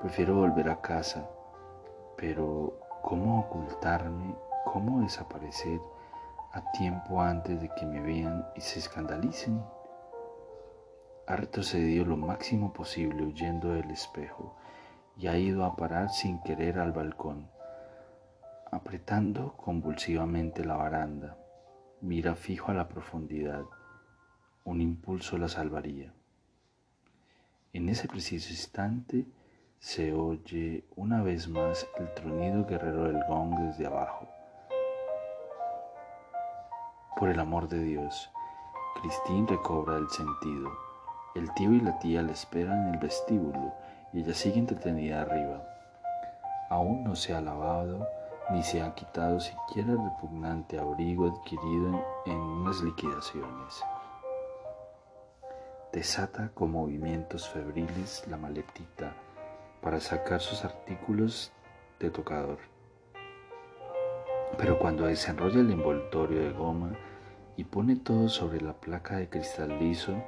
prefiero 0.00 0.36
volver 0.36 0.70
a 0.70 0.80
casa. 0.80 1.28
Pero, 2.16 2.78
¿cómo 3.02 3.40
ocultarme? 3.40 4.34
¿Cómo 4.64 5.02
desaparecer 5.02 5.80
a 6.52 6.70
tiempo 6.72 7.20
antes 7.20 7.60
de 7.60 7.68
que 7.68 7.84
me 7.84 8.00
vean 8.00 8.46
y 8.56 8.60
se 8.60 8.78
escandalicen? 8.78 9.62
Ha 11.26 11.36
retrocedido 11.36 12.04
lo 12.04 12.16
máximo 12.16 12.72
posible 12.72 13.24
huyendo 13.24 13.74
del 13.74 13.90
espejo 13.90 14.54
y 15.16 15.26
ha 15.26 15.36
ido 15.36 15.64
a 15.64 15.76
parar 15.76 16.10
sin 16.10 16.40
querer 16.42 16.78
al 16.78 16.92
balcón, 16.92 17.50
apretando 18.70 19.56
convulsivamente 19.56 20.64
la 20.64 20.76
baranda. 20.76 21.36
Mira 22.00 22.34
fijo 22.34 22.70
a 22.70 22.74
la 22.74 22.88
profundidad. 22.88 23.64
Un 24.64 24.80
impulso 24.80 25.38
la 25.38 25.48
salvaría. 25.48 26.14
En 27.72 27.88
ese 27.88 28.08
preciso 28.08 28.50
instante 28.50 29.26
se 29.82 30.14
oye 30.14 30.84
una 30.94 31.24
vez 31.24 31.48
más 31.48 31.88
el 31.98 32.14
tronido 32.14 32.64
guerrero 32.64 33.02
del 33.02 33.20
gong 33.24 33.58
desde 33.66 33.84
abajo. 33.84 34.28
Por 37.18 37.28
el 37.28 37.40
amor 37.40 37.68
de 37.68 37.80
Dios, 37.80 38.30
Cristín 39.00 39.48
recobra 39.48 39.96
el 39.96 40.08
sentido. 40.08 40.70
El 41.34 41.52
tío 41.54 41.72
y 41.72 41.80
la 41.80 41.98
tía 41.98 42.22
la 42.22 42.30
esperan 42.30 42.86
en 42.86 42.94
el 42.94 43.00
vestíbulo 43.00 43.74
y 44.12 44.20
ella 44.20 44.34
sigue 44.34 44.60
entretenida 44.60 45.22
arriba. 45.22 45.60
Aún 46.70 47.02
no 47.02 47.16
se 47.16 47.34
ha 47.34 47.40
lavado 47.40 48.06
ni 48.50 48.62
se 48.62 48.82
ha 48.82 48.94
quitado 48.94 49.40
siquiera 49.40 49.90
el 49.90 49.98
repugnante 49.98 50.78
abrigo 50.78 51.26
adquirido 51.26 51.88
en, 51.88 52.32
en 52.32 52.38
unas 52.38 52.80
liquidaciones. 52.82 53.82
Desata 55.92 56.52
con 56.54 56.70
movimientos 56.70 57.48
febriles 57.48 58.24
la 58.28 58.36
maletita 58.36 59.12
para 59.82 60.00
sacar 60.00 60.40
sus 60.40 60.64
artículos 60.64 61.52
de 61.98 62.08
tocador. 62.10 62.58
Pero 64.56 64.78
cuando 64.78 65.06
desenrolla 65.06 65.60
el 65.60 65.70
envoltorio 65.70 66.40
de 66.40 66.52
goma 66.52 66.92
y 67.56 67.64
pone 67.64 67.96
todo 67.96 68.28
sobre 68.28 68.60
la 68.60 68.74
placa 68.74 69.16
de 69.16 69.28
cristal 69.28 69.78
liso, 69.78 70.22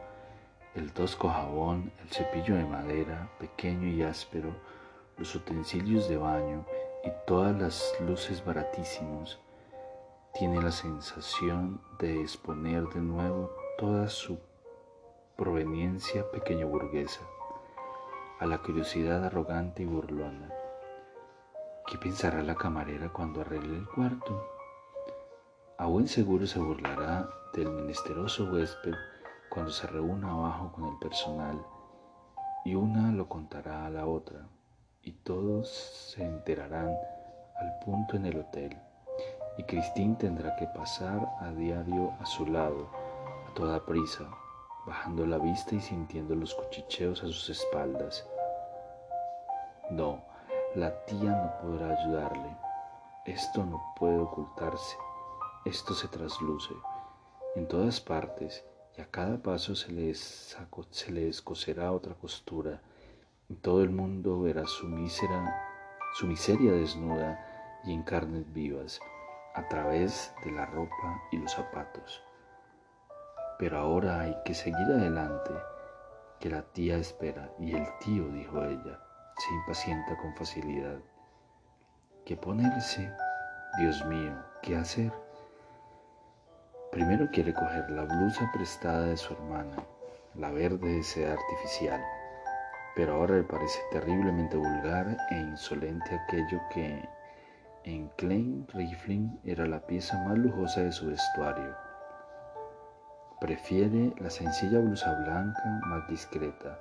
el 0.75 0.92
tosco 0.92 1.28
jabón, 1.28 1.92
el 2.02 2.08
cepillo 2.11 2.56
de 2.56 2.64
madera, 2.64 3.30
pequeño 3.38 3.87
y 3.88 4.02
áspero, 4.02 4.54
los 5.18 5.34
utensilios 5.34 6.08
de 6.08 6.16
baño 6.16 6.66
y 7.04 7.11
todas 7.26 7.56
las 7.56 7.94
luces 8.00 8.44
baratísimos, 8.44 9.38
tiene 10.34 10.61
la 10.61 10.73
sensación 10.73 11.80
de 12.00 12.20
exponer 12.23 12.88
de 12.88 13.00
nuevo 13.00 13.52
toda 13.78 14.08
su 14.08 14.40
proveniencia 15.37 16.28
pequeño 16.32 16.66
burguesa 16.66 17.20
a 18.41 18.47
la 18.47 18.59
curiosidad 18.59 19.25
arrogante 19.25 19.85
y 19.85 19.87
burlona. 19.87 20.50
¿Qué 21.87 21.99
pensará 21.99 22.43
la 22.43 22.57
camarera 22.57 23.12
cuando 23.12 23.41
arregle 23.41 23.76
el 23.76 23.88
cuarto? 23.88 24.49
A 25.79 25.87
buen 25.87 26.09
seguro 26.09 26.47
se 26.47 26.59
burlará 26.59 27.29
del 27.53 27.71
menesteroso 27.71 28.47
huésped 28.47 28.95
cuando 29.49 29.71
se 29.71 29.87
reúna 29.87 30.33
abajo 30.33 30.73
con 30.73 30.85
el 30.85 30.99
personal 30.99 31.64
y 32.64 32.75
una 32.75 33.12
lo 33.12 33.29
contará 33.29 33.87
a 33.87 33.91
la 33.91 34.07
otra 34.07 34.49
y 35.03 35.12
todos 35.12 35.69
se 35.69 36.25
enterarán 36.25 36.88
al 36.88 37.79
punto 37.85 38.17
en 38.17 38.26
el 38.26 38.38
hotel 38.41 38.76
y 39.59 39.62
Cristín 39.62 40.17
tendrá 40.17 40.57
que 40.57 40.67
pasar 40.67 41.21
a 41.41 41.52
diario 41.52 42.13
a 42.21 42.26
su 42.26 42.47
lado 42.47 42.91
a 43.49 43.54
toda 43.54 43.85
prisa 43.87 44.25
bajando 44.87 45.25
la 45.26 45.39
vista 45.39 45.75
y 45.75 45.80
sintiendo 45.80 46.35
los 46.35 46.54
cuchicheos 46.54 47.23
a 47.23 47.26
sus 47.26 47.49
espaldas. 47.49 48.26
No, 49.95 50.25
la 50.75 51.04
tía 51.04 51.30
no 51.30 51.52
podrá 51.63 51.97
ayudarle. 51.97 52.57
Esto 53.25 53.65
no 53.65 53.80
puede 53.97 54.19
ocultarse. 54.19 54.97
Esto 55.65 55.95
se 55.95 56.09
trasluce. 56.09 56.75
En 57.54 57.69
todas 57.69 58.00
partes 58.00 58.65
y 58.99 59.02
a 59.02 59.09
cada 59.09 59.39
paso 59.39 59.76
se 59.76 59.93
le, 59.93 60.13
se 60.13 61.13
le 61.13 61.26
descoserá 61.26 61.93
otra 61.93 62.17
costura. 62.17 62.83
Y 63.49 63.54
todo 63.54 63.85
el 63.85 63.91
mundo 63.91 64.43
verá 64.43 64.67
su, 64.67 64.89
mísera, 64.89 65.54
su 66.15 66.26
miseria 66.26 66.73
desnuda 66.73 67.80
y 67.85 67.93
en 67.93 68.02
carnes 68.02 68.52
vivas 68.52 68.99
a 69.54 69.69
través 69.69 70.35
de 70.45 70.50
la 70.50 70.67
ropa 70.67 71.23
y 71.30 71.37
los 71.37 71.52
zapatos. 71.52 72.21
Pero 73.61 73.78
ahora 73.78 74.23
hay 74.23 74.37
que 74.45 74.54
seguir 74.54 74.87
adelante, 74.89 75.52
que 76.41 76.50
la 76.50 76.63
tía 76.63 76.97
espera 76.97 77.52
y 77.61 77.76
el 77.76 77.87
tío, 78.00 78.26
dijo 78.30 78.61
ella, 78.65 79.03
se 79.36 79.54
impacienta 79.54 80.16
con 80.16 80.34
facilidad. 80.34 80.99
¿Qué 82.25 82.36
ponerse? 82.36 83.12
Dios 83.78 84.04
mío, 84.06 84.32
¿qué 84.62 84.76
hacer? 84.76 85.12
Primero 86.92 87.28
quiere 87.30 87.52
coger 87.52 87.90
la 87.90 88.04
blusa 88.04 88.50
prestada 88.52 89.06
de 89.06 89.16
su 89.16 89.34
hermana, 89.34 89.76
la 90.34 90.50
verde 90.50 90.97
de 90.97 91.02
seda 91.02 91.32
artificial, 91.32 92.00
pero 92.94 93.14
ahora 93.14 93.36
le 93.36 93.42
parece 93.42 93.80
terriblemente 93.90 94.56
vulgar 94.56 95.16
e 95.30 95.34
insolente 95.34 96.14
aquello 96.14 96.60
que 96.73 97.08
en 97.84 98.08
Klein 98.16 98.66
Rifling 98.73 99.40
era 99.44 99.66
la 99.66 99.80
pieza 99.80 100.16
más 100.25 100.38
lujosa 100.38 100.82
de 100.82 100.92
su 100.92 101.08
vestuario 101.08 101.84
Prefiere 103.44 104.14
la 104.20 104.30
sencilla 104.30 104.78
blusa 104.78 105.12
blanca 105.20 105.80
más 105.84 106.08
discreta 106.08 106.78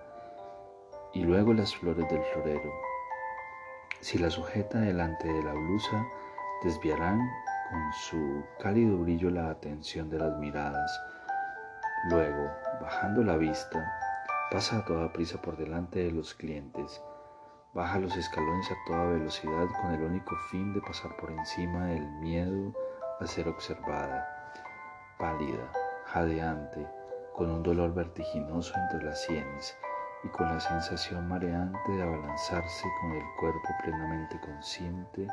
y 1.13 1.23
luego 1.23 1.53
las 1.53 1.75
flores 1.75 2.09
del 2.09 2.23
florero. 2.23 2.73
Si 3.99 4.17
la 4.17 4.29
sujeta 4.29 4.79
delante 4.79 5.31
de 5.31 5.43
la 5.43 5.53
blusa, 5.53 6.05
desviarán 6.63 7.19
con 7.69 7.93
su 7.93 8.43
cálido 8.59 8.97
brillo 8.97 9.29
la 9.29 9.49
atención 9.49 10.09
de 10.09 10.19
las 10.19 10.37
miradas. 10.39 10.91
Luego, 12.09 12.51
bajando 12.81 13.23
la 13.23 13.37
vista, 13.37 13.93
pasa 14.51 14.79
a 14.79 14.85
toda 14.85 15.13
prisa 15.13 15.41
por 15.41 15.55
delante 15.55 15.99
de 15.99 16.11
los 16.11 16.33
clientes, 16.33 17.01
baja 17.73 17.99
los 17.99 18.15
escalones 18.17 18.69
a 18.71 18.75
toda 18.87 19.05
velocidad 19.05 19.67
con 19.81 19.93
el 19.93 20.01
único 20.01 20.35
fin 20.51 20.73
de 20.73 20.81
pasar 20.81 21.15
por 21.17 21.31
encima 21.31 21.87
del 21.87 22.05
miedo 22.19 22.73
a 23.19 23.27
ser 23.27 23.47
observada, 23.47 24.51
pálida 25.17 25.71
jadeante, 26.07 26.87
con 27.33 27.49
un 27.49 27.63
dolor 27.63 27.93
vertiginoso 27.93 28.73
entre 28.77 29.07
las 29.07 29.23
sienes 29.23 29.75
y 30.23 30.27
con 30.29 30.47
la 30.47 30.59
sensación 30.59 31.27
mareante 31.27 31.91
de 31.91 32.03
abalanzarse 32.03 32.87
con 33.01 33.11
el 33.11 33.23
cuerpo 33.39 33.67
plenamente 33.83 34.39
consciente 34.39 35.27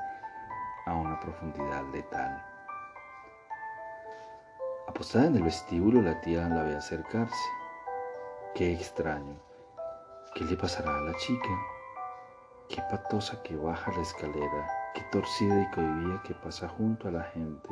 a 0.87 0.94
una 0.94 1.18
profundidad 1.20 1.85
letal. 1.92 2.44
Apostada 4.88 5.26
en 5.26 5.37
el 5.37 5.42
vestíbulo, 5.44 6.03
la 6.03 6.20
tía 6.20 6.48
la 6.48 6.62
ve 6.64 6.76
acercarse. 6.76 7.48
Qué 8.55 8.72
extraño. 8.72 9.37
¿Qué 10.35 10.44
le 10.44 10.57
pasará 10.57 10.96
a 10.96 11.00
la 11.00 11.16
chica? 11.16 11.50
Qué 12.68 12.83
patosa 12.90 13.42
que 13.42 13.57
baja 13.57 13.92
la 13.92 14.03
escalera, 14.03 14.68
qué 14.94 15.03
torcida 15.12 15.62
y 15.62 15.70
cohibida 15.74 16.22
que 16.22 16.35
pasa 16.35 16.68
junto 16.68 17.09
a 17.09 17.12
la 17.12 17.22
gente 17.24 17.68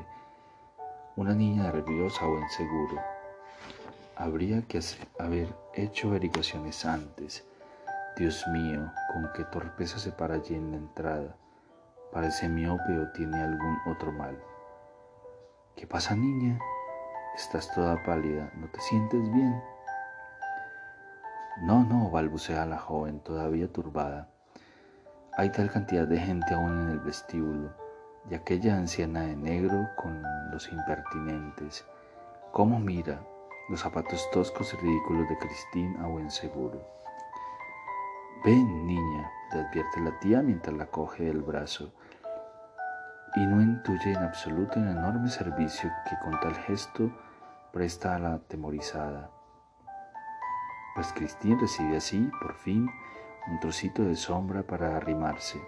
una 1.19 1.35
niña 1.35 1.65
nerviosa 1.65 2.25
o 2.29 2.39
inseguro. 2.39 3.03
Habría 4.21 4.63
que 4.63 4.81
haber 5.21 5.55
hecho 5.75 6.09
averiguaciones 6.09 6.85
antes. 6.85 7.47
Dios 8.17 8.45
mío, 8.49 8.91
con 9.13 9.31
qué 9.33 9.45
torpeza 9.45 10.01
se 10.01 10.11
para 10.11 10.35
allí 10.35 10.57
en 10.57 10.73
la 10.73 10.77
entrada. 10.77 11.37
Parece 12.13 12.49
miope 12.49 12.99
o 12.99 13.13
tiene 13.13 13.41
algún 13.41 13.79
otro 13.87 14.11
mal. 14.11 14.37
¿Qué 15.77 15.87
pasa, 15.87 16.17
niña? 16.17 16.59
Estás 17.37 17.73
toda 17.73 18.03
pálida, 18.03 18.51
¿no 18.57 18.69
te 18.73 18.81
sientes 18.81 19.23
bien? 19.33 19.63
No, 21.63 21.85
no, 21.85 22.11
balbucea 22.11 22.67
la 22.67 22.79
joven, 22.79 23.21
todavía 23.21 23.73
turbada. 23.73 24.29
Hay 25.37 25.53
tal 25.53 25.71
cantidad 25.71 26.09
de 26.09 26.19
gente 26.19 26.55
aún 26.55 26.77
en 26.81 26.89
el 26.89 26.99
vestíbulo 26.99 27.73
y 28.29 28.35
aquella 28.35 28.79
anciana 28.79 29.21
de 29.21 29.37
negro 29.37 29.89
con 29.97 30.21
los 30.51 30.73
impertinentes. 30.73 31.87
¿Cómo 32.51 32.81
mira 32.81 33.21
los 33.69 33.81
zapatos 33.81 34.31
toscos 34.31 34.75
y 34.75 34.77
ridículos 34.79 35.29
de 35.29 35.39
Cristín 35.39 35.97
a 36.01 36.07
buen 36.07 36.31
seguro? 36.31 36.81
Ven, 38.45 38.87
niña, 38.87 39.31
le 39.53 39.61
advierte 39.61 40.01
la 40.01 40.19
tía 40.21 40.43
mientras 40.43 40.77
la 40.77 40.87
coge 40.87 41.25
del 41.25 41.43
brazo 41.43 41.93
y 43.35 43.47
no 43.47 43.61
intuye 43.61 44.13
en 44.13 44.23
absoluto 44.23 44.79
el 44.79 44.89
enorme 44.89 45.29
servicio 45.29 45.91
que 46.09 46.17
con 46.23 46.39
tal 46.41 46.55
gesto 46.55 47.11
presta 47.73 48.15
a 48.15 48.19
la 48.19 48.35
atemorizada. 48.35 49.31
pues 50.95 51.13
Cristín 51.13 51.59
recibe 51.61 51.99
así, 51.99 52.31
por 52.41 52.55
fin, 52.55 52.91
un 53.49 53.61
trocito 53.61 54.03
de 54.03 54.17
sombra 54.17 54.63
para 54.63 54.97
arrimarse, 54.97 55.61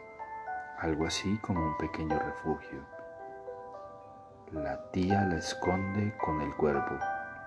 algo 0.78 1.06
así 1.06 1.38
como 1.38 1.64
un 1.64 1.76
pequeño 1.76 2.18
refugio. 2.18 2.80
La 4.52 4.90
tía 4.90 5.24
la 5.26 5.36
esconde 5.36 6.16
con 6.16 6.40
el 6.40 6.54
cuerpo, 6.56 6.98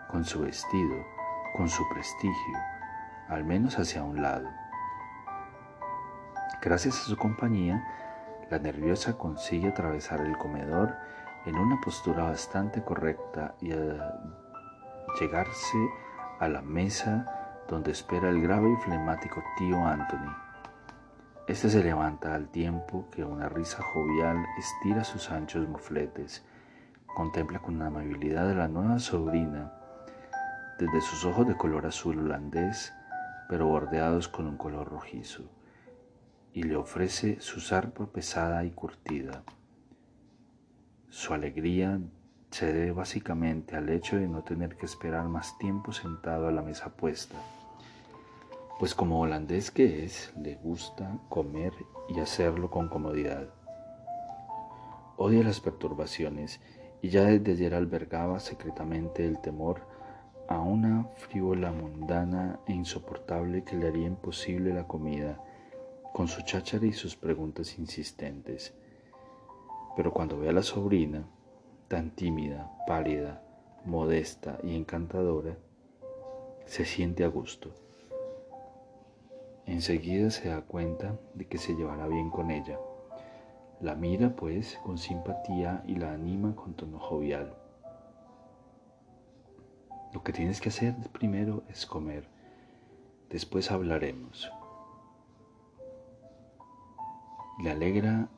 con 0.09 0.25
su 0.25 0.41
vestido, 0.41 1.05
con 1.55 1.69
su 1.69 1.87
prestigio, 1.89 2.57
al 3.29 3.43
menos 3.43 3.77
hacia 3.79 4.03
un 4.03 4.21
lado. 4.21 4.49
Gracias 6.61 6.95
a 7.01 7.05
su 7.05 7.17
compañía, 7.17 7.85
la 8.49 8.59
nerviosa 8.59 9.17
consigue 9.17 9.69
atravesar 9.69 10.21
el 10.21 10.37
comedor 10.37 10.95
en 11.45 11.57
una 11.57 11.79
postura 11.81 12.23
bastante 12.23 12.83
correcta 12.83 13.55
y 13.59 13.71
llegarse 15.19 15.77
a 16.39 16.47
la 16.47 16.61
mesa 16.61 17.63
donde 17.67 17.91
espera 17.91 18.29
el 18.29 18.41
grave 18.41 18.71
y 18.71 18.75
flemático 18.77 19.43
tío 19.57 19.85
Anthony. 19.85 20.35
Este 21.47 21.69
se 21.69 21.83
levanta 21.83 22.35
al 22.35 22.47
tiempo 22.47 23.09
que 23.11 23.25
una 23.25 23.49
risa 23.49 23.83
jovial 23.83 24.45
estira 24.57 25.03
sus 25.03 25.29
anchos 25.29 25.67
mofletes, 25.67 26.45
contempla 27.13 27.59
con 27.59 27.81
amabilidad 27.81 28.49
a 28.51 28.53
la 28.53 28.67
nueva 28.69 28.99
sobrina, 28.99 29.73
desde 30.83 30.99
sus 30.99 31.23
ojos 31.23 31.47
de 31.47 31.55
color 31.55 31.85
azul 31.85 32.19
holandés, 32.19 32.93
pero 33.47 33.67
bordeados 33.67 34.27
con 34.27 34.47
un 34.47 34.57
color 34.57 34.89
rojizo 34.89 35.43
y 36.51 36.63
le 36.63 36.75
ofrece 36.75 37.39
su 37.39 37.61
zarpa 37.61 38.05
pesada 38.07 38.65
y 38.65 38.71
curtida. 38.71 39.43
Su 41.09 41.33
alegría 41.33 41.99
se 42.51 42.73
debe 42.73 42.91
básicamente 42.91 43.77
al 43.77 43.87
hecho 43.89 44.17
de 44.17 44.27
no 44.27 44.43
tener 44.43 44.75
que 44.75 44.85
esperar 44.85 45.27
más 45.29 45.57
tiempo 45.57 45.93
sentado 45.93 46.47
a 46.47 46.51
la 46.51 46.61
mesa 46.61 46.89
puesta, 46.89 47.35
pues 48.77 48.93
como 48.93 49.21
holandés 49.21 49.71
que 49.71 50.03
es, 50.03 50.33
le 50.37 50.55
gusta 50.55 51.17
comer 51.29 51.71
y 52.09 52.19
hacerlo 52.19 52.69
con 52.69 52.89
comodidad. 52.89 53.47
Odia 55.15 55.43
las 55.43 55.61
perturbaciones 55.61 56.59
y 57.01 57.07
ya 57.09 57.23
desde 57.23 57.53
ayer 57.53 57.73
albergaba 57.73 58.41
secretamente 58.41 59.25
el 59.25 59.39
temor 59.39 59.92
a 60.53 60.61
una 60.61 61.05
frívola 61.15 61.71
mundana 61.71 62.59
e 62.67 62.73
insoportable 62.73 63.63
que 63.63 63.75
le 63.75 63.87
haría 63.87 64.05
imposible 64.05 64.73
la 64.73 64.87
comida 64.87 65.43
con 66.13 66.27
su 66.27 66.43
cháchara 66.43 66.85
y 66.85 66.93
sus 66.93 67.15
preguntas 67.15 67.79
insistentes. 67.79 68.73
Pero 69.95 70.13
cuando 70.13 70.37
ve 70.37 70.49
a 70.49 70.53
la 70.53 70.61
sobrina, 70.61 71.25
tan 71.87 72.11
tímida, 72.11 72.71
pálida, 72.85 73.41
modesta 73.85 74.59
y 74.63 74.75
encantadora, 74.75 75.57
se 76.65 76.85
siente 76.85 77.23
a 77.23 77.27
gusto. 77.27 77.71
Enseguida 79.65 80.29
se 80.29 80.49
da 80.49 80.61
cuenta 80.61 81.19
de 81.33 81.47
que 81.47 81.57
se 81.57 81.73
llevará 81.73 82.07
bien 82.07 82.29
con 82.29 82.51
ella. 82.51 82.79
La 83.81 83.95
mira, 83.95 84.35
pues, 84.35 84.79
con 84.83 84.97
simpatía 84.99 85.83
y 85.87 85.95
la 85.95 86.13
anima 86.13 86.55
con 86.55 86.75
tono 86.75 86.99
jovial. 86.99 87.62
Lo 90.13 90.23
que 90.23 90.31
tienes 90.31 90.61
que 90.61 90.69
hacer 90.69 90.93
primero 91.11 91.63
es 91.69 91.87
comer. 91.87 92.27
Después 93.29 93.71
hablaremos. 93.71 94.51
Le 97.63 97.71
alegra 97.71 98.29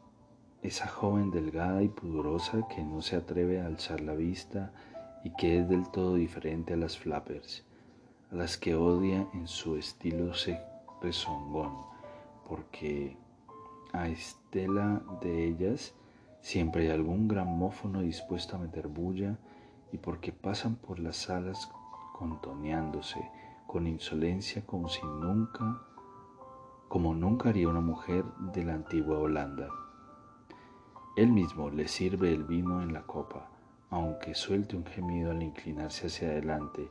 esa 0.64 0.88
joven 0.88 1.32
delgada 1.32 1.84
y 1.84 1.90
pudorosa 1.90 2.68
que 2.70 2.82
no 2.82 3.02
se 3.02 3.18
atreve 3.18 3.60
a 3.60 3.66
alzar 3.66 4.00
la 4.00 4.14
vista 4.14 4.72
y 5.26 5.32
que 5.32 5.60
es 5.60 5.70
del 5.70 5.90
todo 5.90 6.16
diferente 6.16 6.74
a 6.74 6.78
las 6.78 6.98
flappers, 6.98 7.66
a 8.32 8.36
las 8.36 8.58
que 8.58 8.76
odia 8.76 9.28
en 9.34 9.48
su 9.48 9.76
estilo 9.76 10.32
rezongón, 11.02 11.74
porque 12.48 13.18
a 13.92 14.08
estela 14.08 15.02
de 15.22 15.46
ellas 15.46 15.94
siempre 16.42 16.84
hay 16.84 16.92
algún 16.92 17.28
gramófono 17.28 18.02
dispuesto 18.02 18.56
a 18.56 18.60
meter 18.60 18.88
bulla 18.88 19.38
y 19.91 19.98
porque 19.98 20.32
pasan 20.32 20.76
por 20.76 21.00
las 21.00 21.17
salas 21.17 21.69
contoneándose 22.13 23.30
con 23.67 23.88
insolencia 23.88 24.65
como 24.65 24.89
si 24.89 25.06
nunca 25.06 25.82
como 26.88 27.13
nunca 27.13 27.50
haría 27.50 27.67
una 27.67 27.82
mujer 27.82 28.24
de 28.54 28.63
la 28.63 28.76
antigua 28.76 29.17
Holanda. 29.17 29.67
Él 31.17 31.32
mismo 31.32 31.69
le 31.69 31.88
sirve 31.88 32.34
el 32.34 32.43
vino 32.43 32.82
en 32.82 32.93
la 32.93 33.04
copa, 33.04 33.50
aunque 33.89 34.36
suelte 34.36 34.76
un 34.76 34.86
gemido 34.86 35.32
al 35.32 35.41
inclinarse 35.41 36.08
hacia 36.08 36.30
adelante 36.30 36.89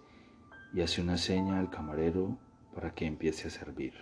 y 0.75 0.83
hace 0.83 1.01
una 1.01 1.17
seña 1.17 1.59
al 1.59 1.71
camarero 1.71 2.37
para 2.75 2.95
que 2.95 3.07
empiece 3.07 3.49
a 3.49 3.51
servir. 3.51 3.95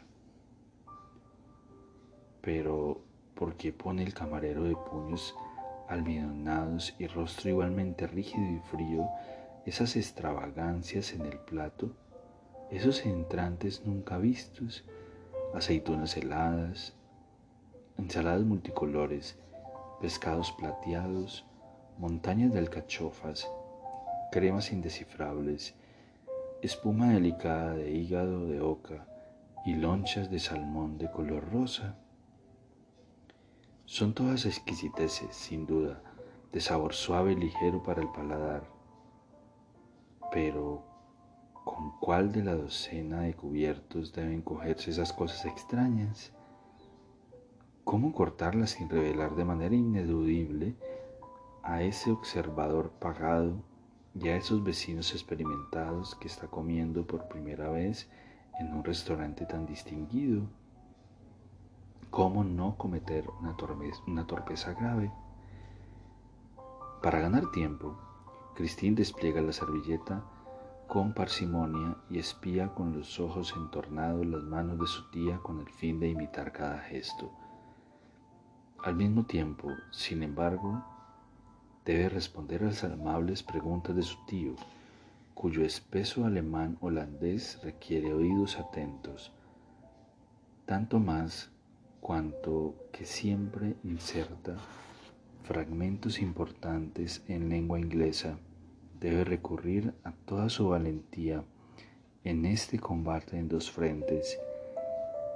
Pero, 2.40 3.04
¿por 3.34 3.56
qué 3.56 3.72
pone 3.72 4.02
el 4.02 4.14
camarero 4.14 4.64
de 4.64 4.74
puños 4.74 5.36
almidonados 5.92 6.94
y 6.98 7.06
rostro 7.06 7.50
igualmente 7.50 8.06
rígido 8.06 8.44
y 8.50 8.58
frío 8.70 9.08
esas 9.66 9.96
extravagancias 9.96 11.12
en 11.12 11.26
el 11.26 11.38
plato, 11.38 11.94
esos 12.70 13.04
entrantes 13.04 13.84
nunca 13.84 14.18
vistos 14.18 14.84
aceitunas 15.54 16.16
heladas, 16.16 16.94
ensaladas 17.98 18.42
multicolores, 18.42 19.38
pescados 20.00 20.52
plateados, 20.52 21.44
montañas 21.98 22.52
de 22.52 22.58
alcachofas, 22.58 23.48
cremas 24.30 24.72
indescifrables, 24.72 25.74
espuma 26.62 27.12
delicada 27.12 27.74
de 27.74 27.90
hígado 27.92 28.46
de 28.46 28.60
oca 28.60 29.06
y 29.66 29.74
lonchas 29.74 30.30
de 30.30 30.38
salmón 30.38 30.98
de 30.98 31.10
color 31.10 31.48
rosa. 31.52 31.96
Son 33.92 34.14
todas 34.14 34.46
exquisiteces, 34.46 35.36
sin 35.36 35.66
duda, 35.66 36.02
de 36.50 36.62
sabor 36.62 36.94
suave 36.94 37.32
y 37.32 37.36
ligero 37.36 37.82
para 37.82 38.00
el 38.00 38.08
paladar, 38.08 38.64
pero 40.32 40.82
¿Con 41.62 41.92
cuál 42.00 42.32
de 42.32 42.42
la 42.42 42.54
docena 42.54 43.20
de 43.20 43.34
cubiertos 43.34 44.14
deben 44.14 44.40
cogerse 44.40 44.90
esas 44.90 45.12
cosas 45.12 45.44
extrañas? 45.44 46.32
¿Cómo 47.84 48.14
cortarlas 48.14 48.70
sin 48.70 48.88
revelar 48.88 49.36
de 49.36 49.44
manera 49.44 49.74
ineludible 49.74 50.74
a 51.62 51.82
ese 51.82 52.12
observador 52.12 52.92
pagado 52.92 53.62
y 54.14 54.28
a 54.28 54.36
esos 54.36 54.64
vecinos 54.64 55.12
experimentados 55.12 56.14
que 56.14 56.28
está 56.28 56.46
comiendo 56.46 57.06
por 57.06 57.28
primera 57.28 57.68
vez 57.68 58.08
en 58.58 58.72
un 58.72 58.84
restaurante 58.84 59.44
tan 59.44 59.66
distinguido? 59.66 60.48
¿Cómo 62.12 62.44
no 62.44 62.76
cometer 62.76 63.26
una, 63.40 64.26
torpeza 64.26 64.74
grave? 64.74 65.10
Para 67.02 67.20
ganar 67.20 67.50
tiempo, 67.52 67.96
Christine 68.54 68.96
despliega 68.96 69.40
la 69.40 69.54
servilleta 69.54 70.22
con 70.88 71.14
parsimonia 71.14 71.96
y 72.10 72.18
espía 72.18 72.74
con 72.74 72.92
los 72.92 73.18
ojos 73.18 73.54
entornados 73.56 74.26
las 74.26 74.42
manos 74.42 74.78
de 74.78 74.86
su 74.88 75.10
tía 75.10 75.38
con 75.38 75.60
el 75.60 75.70
fin 75.70 76.00
de 76.00 76.10
imitar 76.10 76.52
cada 76.52 76.80
gesto. 76.80 77.30
Al 78.84 78.94
mismo 78.94 79.24
tiempo, 79.24 79.70
sin 79.90 80.22
embargo, 80.22 80.84
debe 81.86 82.10
responder 82.10 82.62
a 82.62 82.66
las 82.66 82.84
amables 82.84 83.42
preguntas 83.42 83.96
de 83.96 84.02
su 84.02 84.22
tío, 84.26 84.54
cuyo 85.32 85.64
espeso 85.64 86.26
alemán 86.26 86.76
holandés 86.82 87.58
requiere 87.62 88.12
oídos 88.12 88.58
atentos, 88.58 89.32
tanto 90.66 90.98
más 90.98 91.48
cuanto 92.02 92.74
que 92.90 93.04
siempre 93.04 93.76
inserta 93.84 94.56
fragmentos 95.44 96.18
importantes 96.18 97.22
en 97.28 97.48
lengua 97.48 97.78
inglesa 97.78 98.38
debe 98.98 99.22
recurrir 99.22 99.94
a 100.02 100.10
toda 100.26 100.48
su 100.48 100.68
valentía 100.68 101.44
en 102.24 102.44
este 102.44 102.80
combate 102.80 103.38
en 103.38 103.48
dos 103.48 103.70
frentes, 103.70 104.38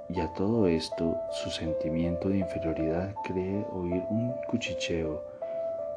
y 0.09 0.19
a 0.19 0.33
todo 0.33 0.67
esto 0.67 1.17
su 1.31 1.49
sentimiento 1.49 2.27
de 2.27 2.39
inferioridad 2.39 3.15
cree 3.23 3.65
oír 3.71 4.03
un 4.09 4.33
cuchicheo 4.49 5.21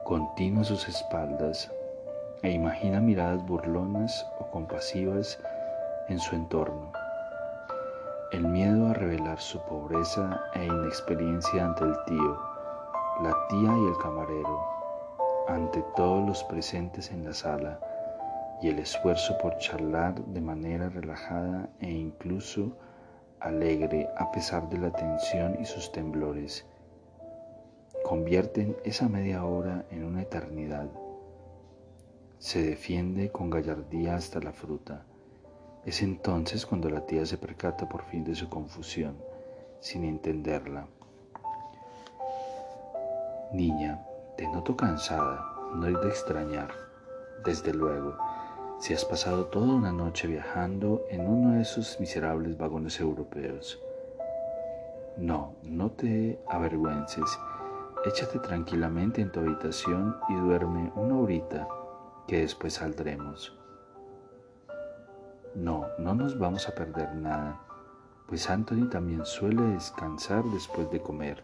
continuo 0.05 0.63
a 0.63 0.65
sus 0.65 0.89
espaldas 0.89 1.71
e 2.43 2.51
imagina 2.53 3.01
miradas 3.01 3.45
burlonas 3.45 4.25
o 4.39 4.51
compasivas 4.51 5.39
en 6.09 6.21
su 6.21 6.37
entorno. 6.37 7.00
El 8.33 8.47
miedo 8.47 8.87
a 8.87 8.95
revelar 8.95 9.41
su 9.41 9.61
pobreza 9.63 10.41
e 10.55 10.65
inexperiencia 10.65 11.65
ante 11.65 11.83
el 11.83 11.97
tío, 12.07 12.39
la 13.25 13.37
tía 13.49 13.77
y 13.77 13.87
el 13.87 13.99
camarero 14.01 14.61
ante 15.49 15.83
todos 15.97 16.25
los 16.25 16.45
presentes 16.45 17.11
en 17.11 17.25
la 17.25 17.33
sala 17.33 17.81
y 18.63 18.69
el 18.69 18.79
esfuerzo 18.79 19.37
por 19.39 19.59
charlar 19.59 20.15
de 20.27 20.41
manera 20.41 20.89
relajada 20.89 21.71
e 21.81 21.91
incluso 21.91 22.77
alegre 23.41 24.09
a 24.17 24.31
pesar 24.31 24.69
de 24.69 24.79
la 24.79 24.93
tensión 24.93 25.59
y 25.61 25.65
sus 25.65 25.91
temblores. 25.91 26.65
Convierten 28.05 28.77
esa 28.85 29.09
media 29.09 29.45
hora 29.45 29.85
en 29.91 30.05
una 30.05 30.23
eternidad. 30.23 30.89
Se 32.39 32.63
defiende 32.63 33.33
con 33.33 33.51
gallardía 33.51 34.15
hasta 34.15 34.39
la 34.39 34.53
fruta, 34.53 35.05
Es 35.87 36.03
entonces 36.03 36.67
cuando 36.67 36.91
la 36.91 37.07
tía 37.07 37.25
se 37.25 37.39
percata 37.39 37.89
por 37.89 38.05
fin 38.05 38.23
de 38.23 38.35
su 38.35 38.51
confusión, 38.51 39.17
sin 39.81 40.05
entenderla. 40.05 40.87
Niña, 43.53 44.07
te 44.37 44.47
noto 44.47 44.77
cansada, 44.77 45.43
no 45.75 45.87
es 45.87 45.99
de 46.03 46.09
extrañar. 46.09 46.69
Desde 47.47 47.73
luego, 47.73 48.15
si 48.79 48.93
has 48.93 49.07
pasado 49.07 49.47
toda 49.47 49.75
una 49.75 49.91
noche 49.91 50.29
viajando 50.29 51.03
en 51.09 51.27
uno 51.27 51.55
de 51.55 51.63
esos 51.63 51.99
miserables 51.99 52.59
vagones 52.59 53.01
europeos. 53.01 53.81
No, 55.17 55.55
no 55.63 55.91
te 55.93 56.39
avergüences. 56.47 57.39
Échate 58.05 58.39
tranquilamente 58.39 59.23
en 59.23 59.33
tu 59.33 59.41
habitación 59.41 60.17
y 60.29 60.35
duerme 60.35 60.93
una 60.95 61.19
horita, 61.19 61.67
que 62.27 62.41
después 62.41 62.75
saldremos. 62.75 63.60
No, 65.55 65.89
no 65.99 66.15
nos 66.15 66.39
vamos 66.39 66.69
a 66.69 66.75
perder 66.75 67.15
nada, 67.15 67.61
pues 68.29 68.49
Anthony 68.49 68.89
también 68.89 69.25
suele 69.25 69.63
descansar 69.63 70.45
después 70.45 70.89
de 70.93 71.01
comer. 71.01 71.43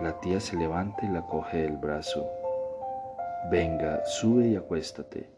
La 0.00 0.18
tía 0.20 0.40
se 0.40 0.56
levanta 0.56 1.04
y 1.04 1.08
la 1.08 1.26
coge 1.26 1.58
del 1.58 1.76
brazo. 1.76 2.26
Venga, 3.50 4.02
sube 4.06 4.48
y 4.48 4.56
acuéstate. 4.56 5.28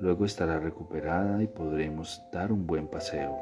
Luego 0.00 0.26
estará 0.26 0.58
recuperada 0.58 1.42
y 1.42 1.46
podremos 1.46 2.22
dar 2.30 2.52
un 2.52 2.66
buen 2.66 2.88
paseo. 2.88 3.38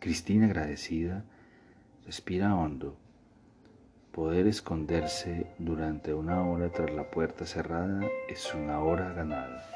Cristina, 0.00 0.46
agradecida, 0.46 1.22
respira 2.04 2.56
hondo. 2.56 2.96
Poder 4.10 4.48
esconderse 4.48 5.46
durante 5.58 6.12
una 6.12 6.42
hora 6.48 6.70
tras 6.70 6.90
la 6.90 7.10
puerta 7.10 7.46
cerrada 7.46 8.00
es 8.28 8.52
una 8.54 8.80
hora 8.80 9.12
ganada. 9.12 9.75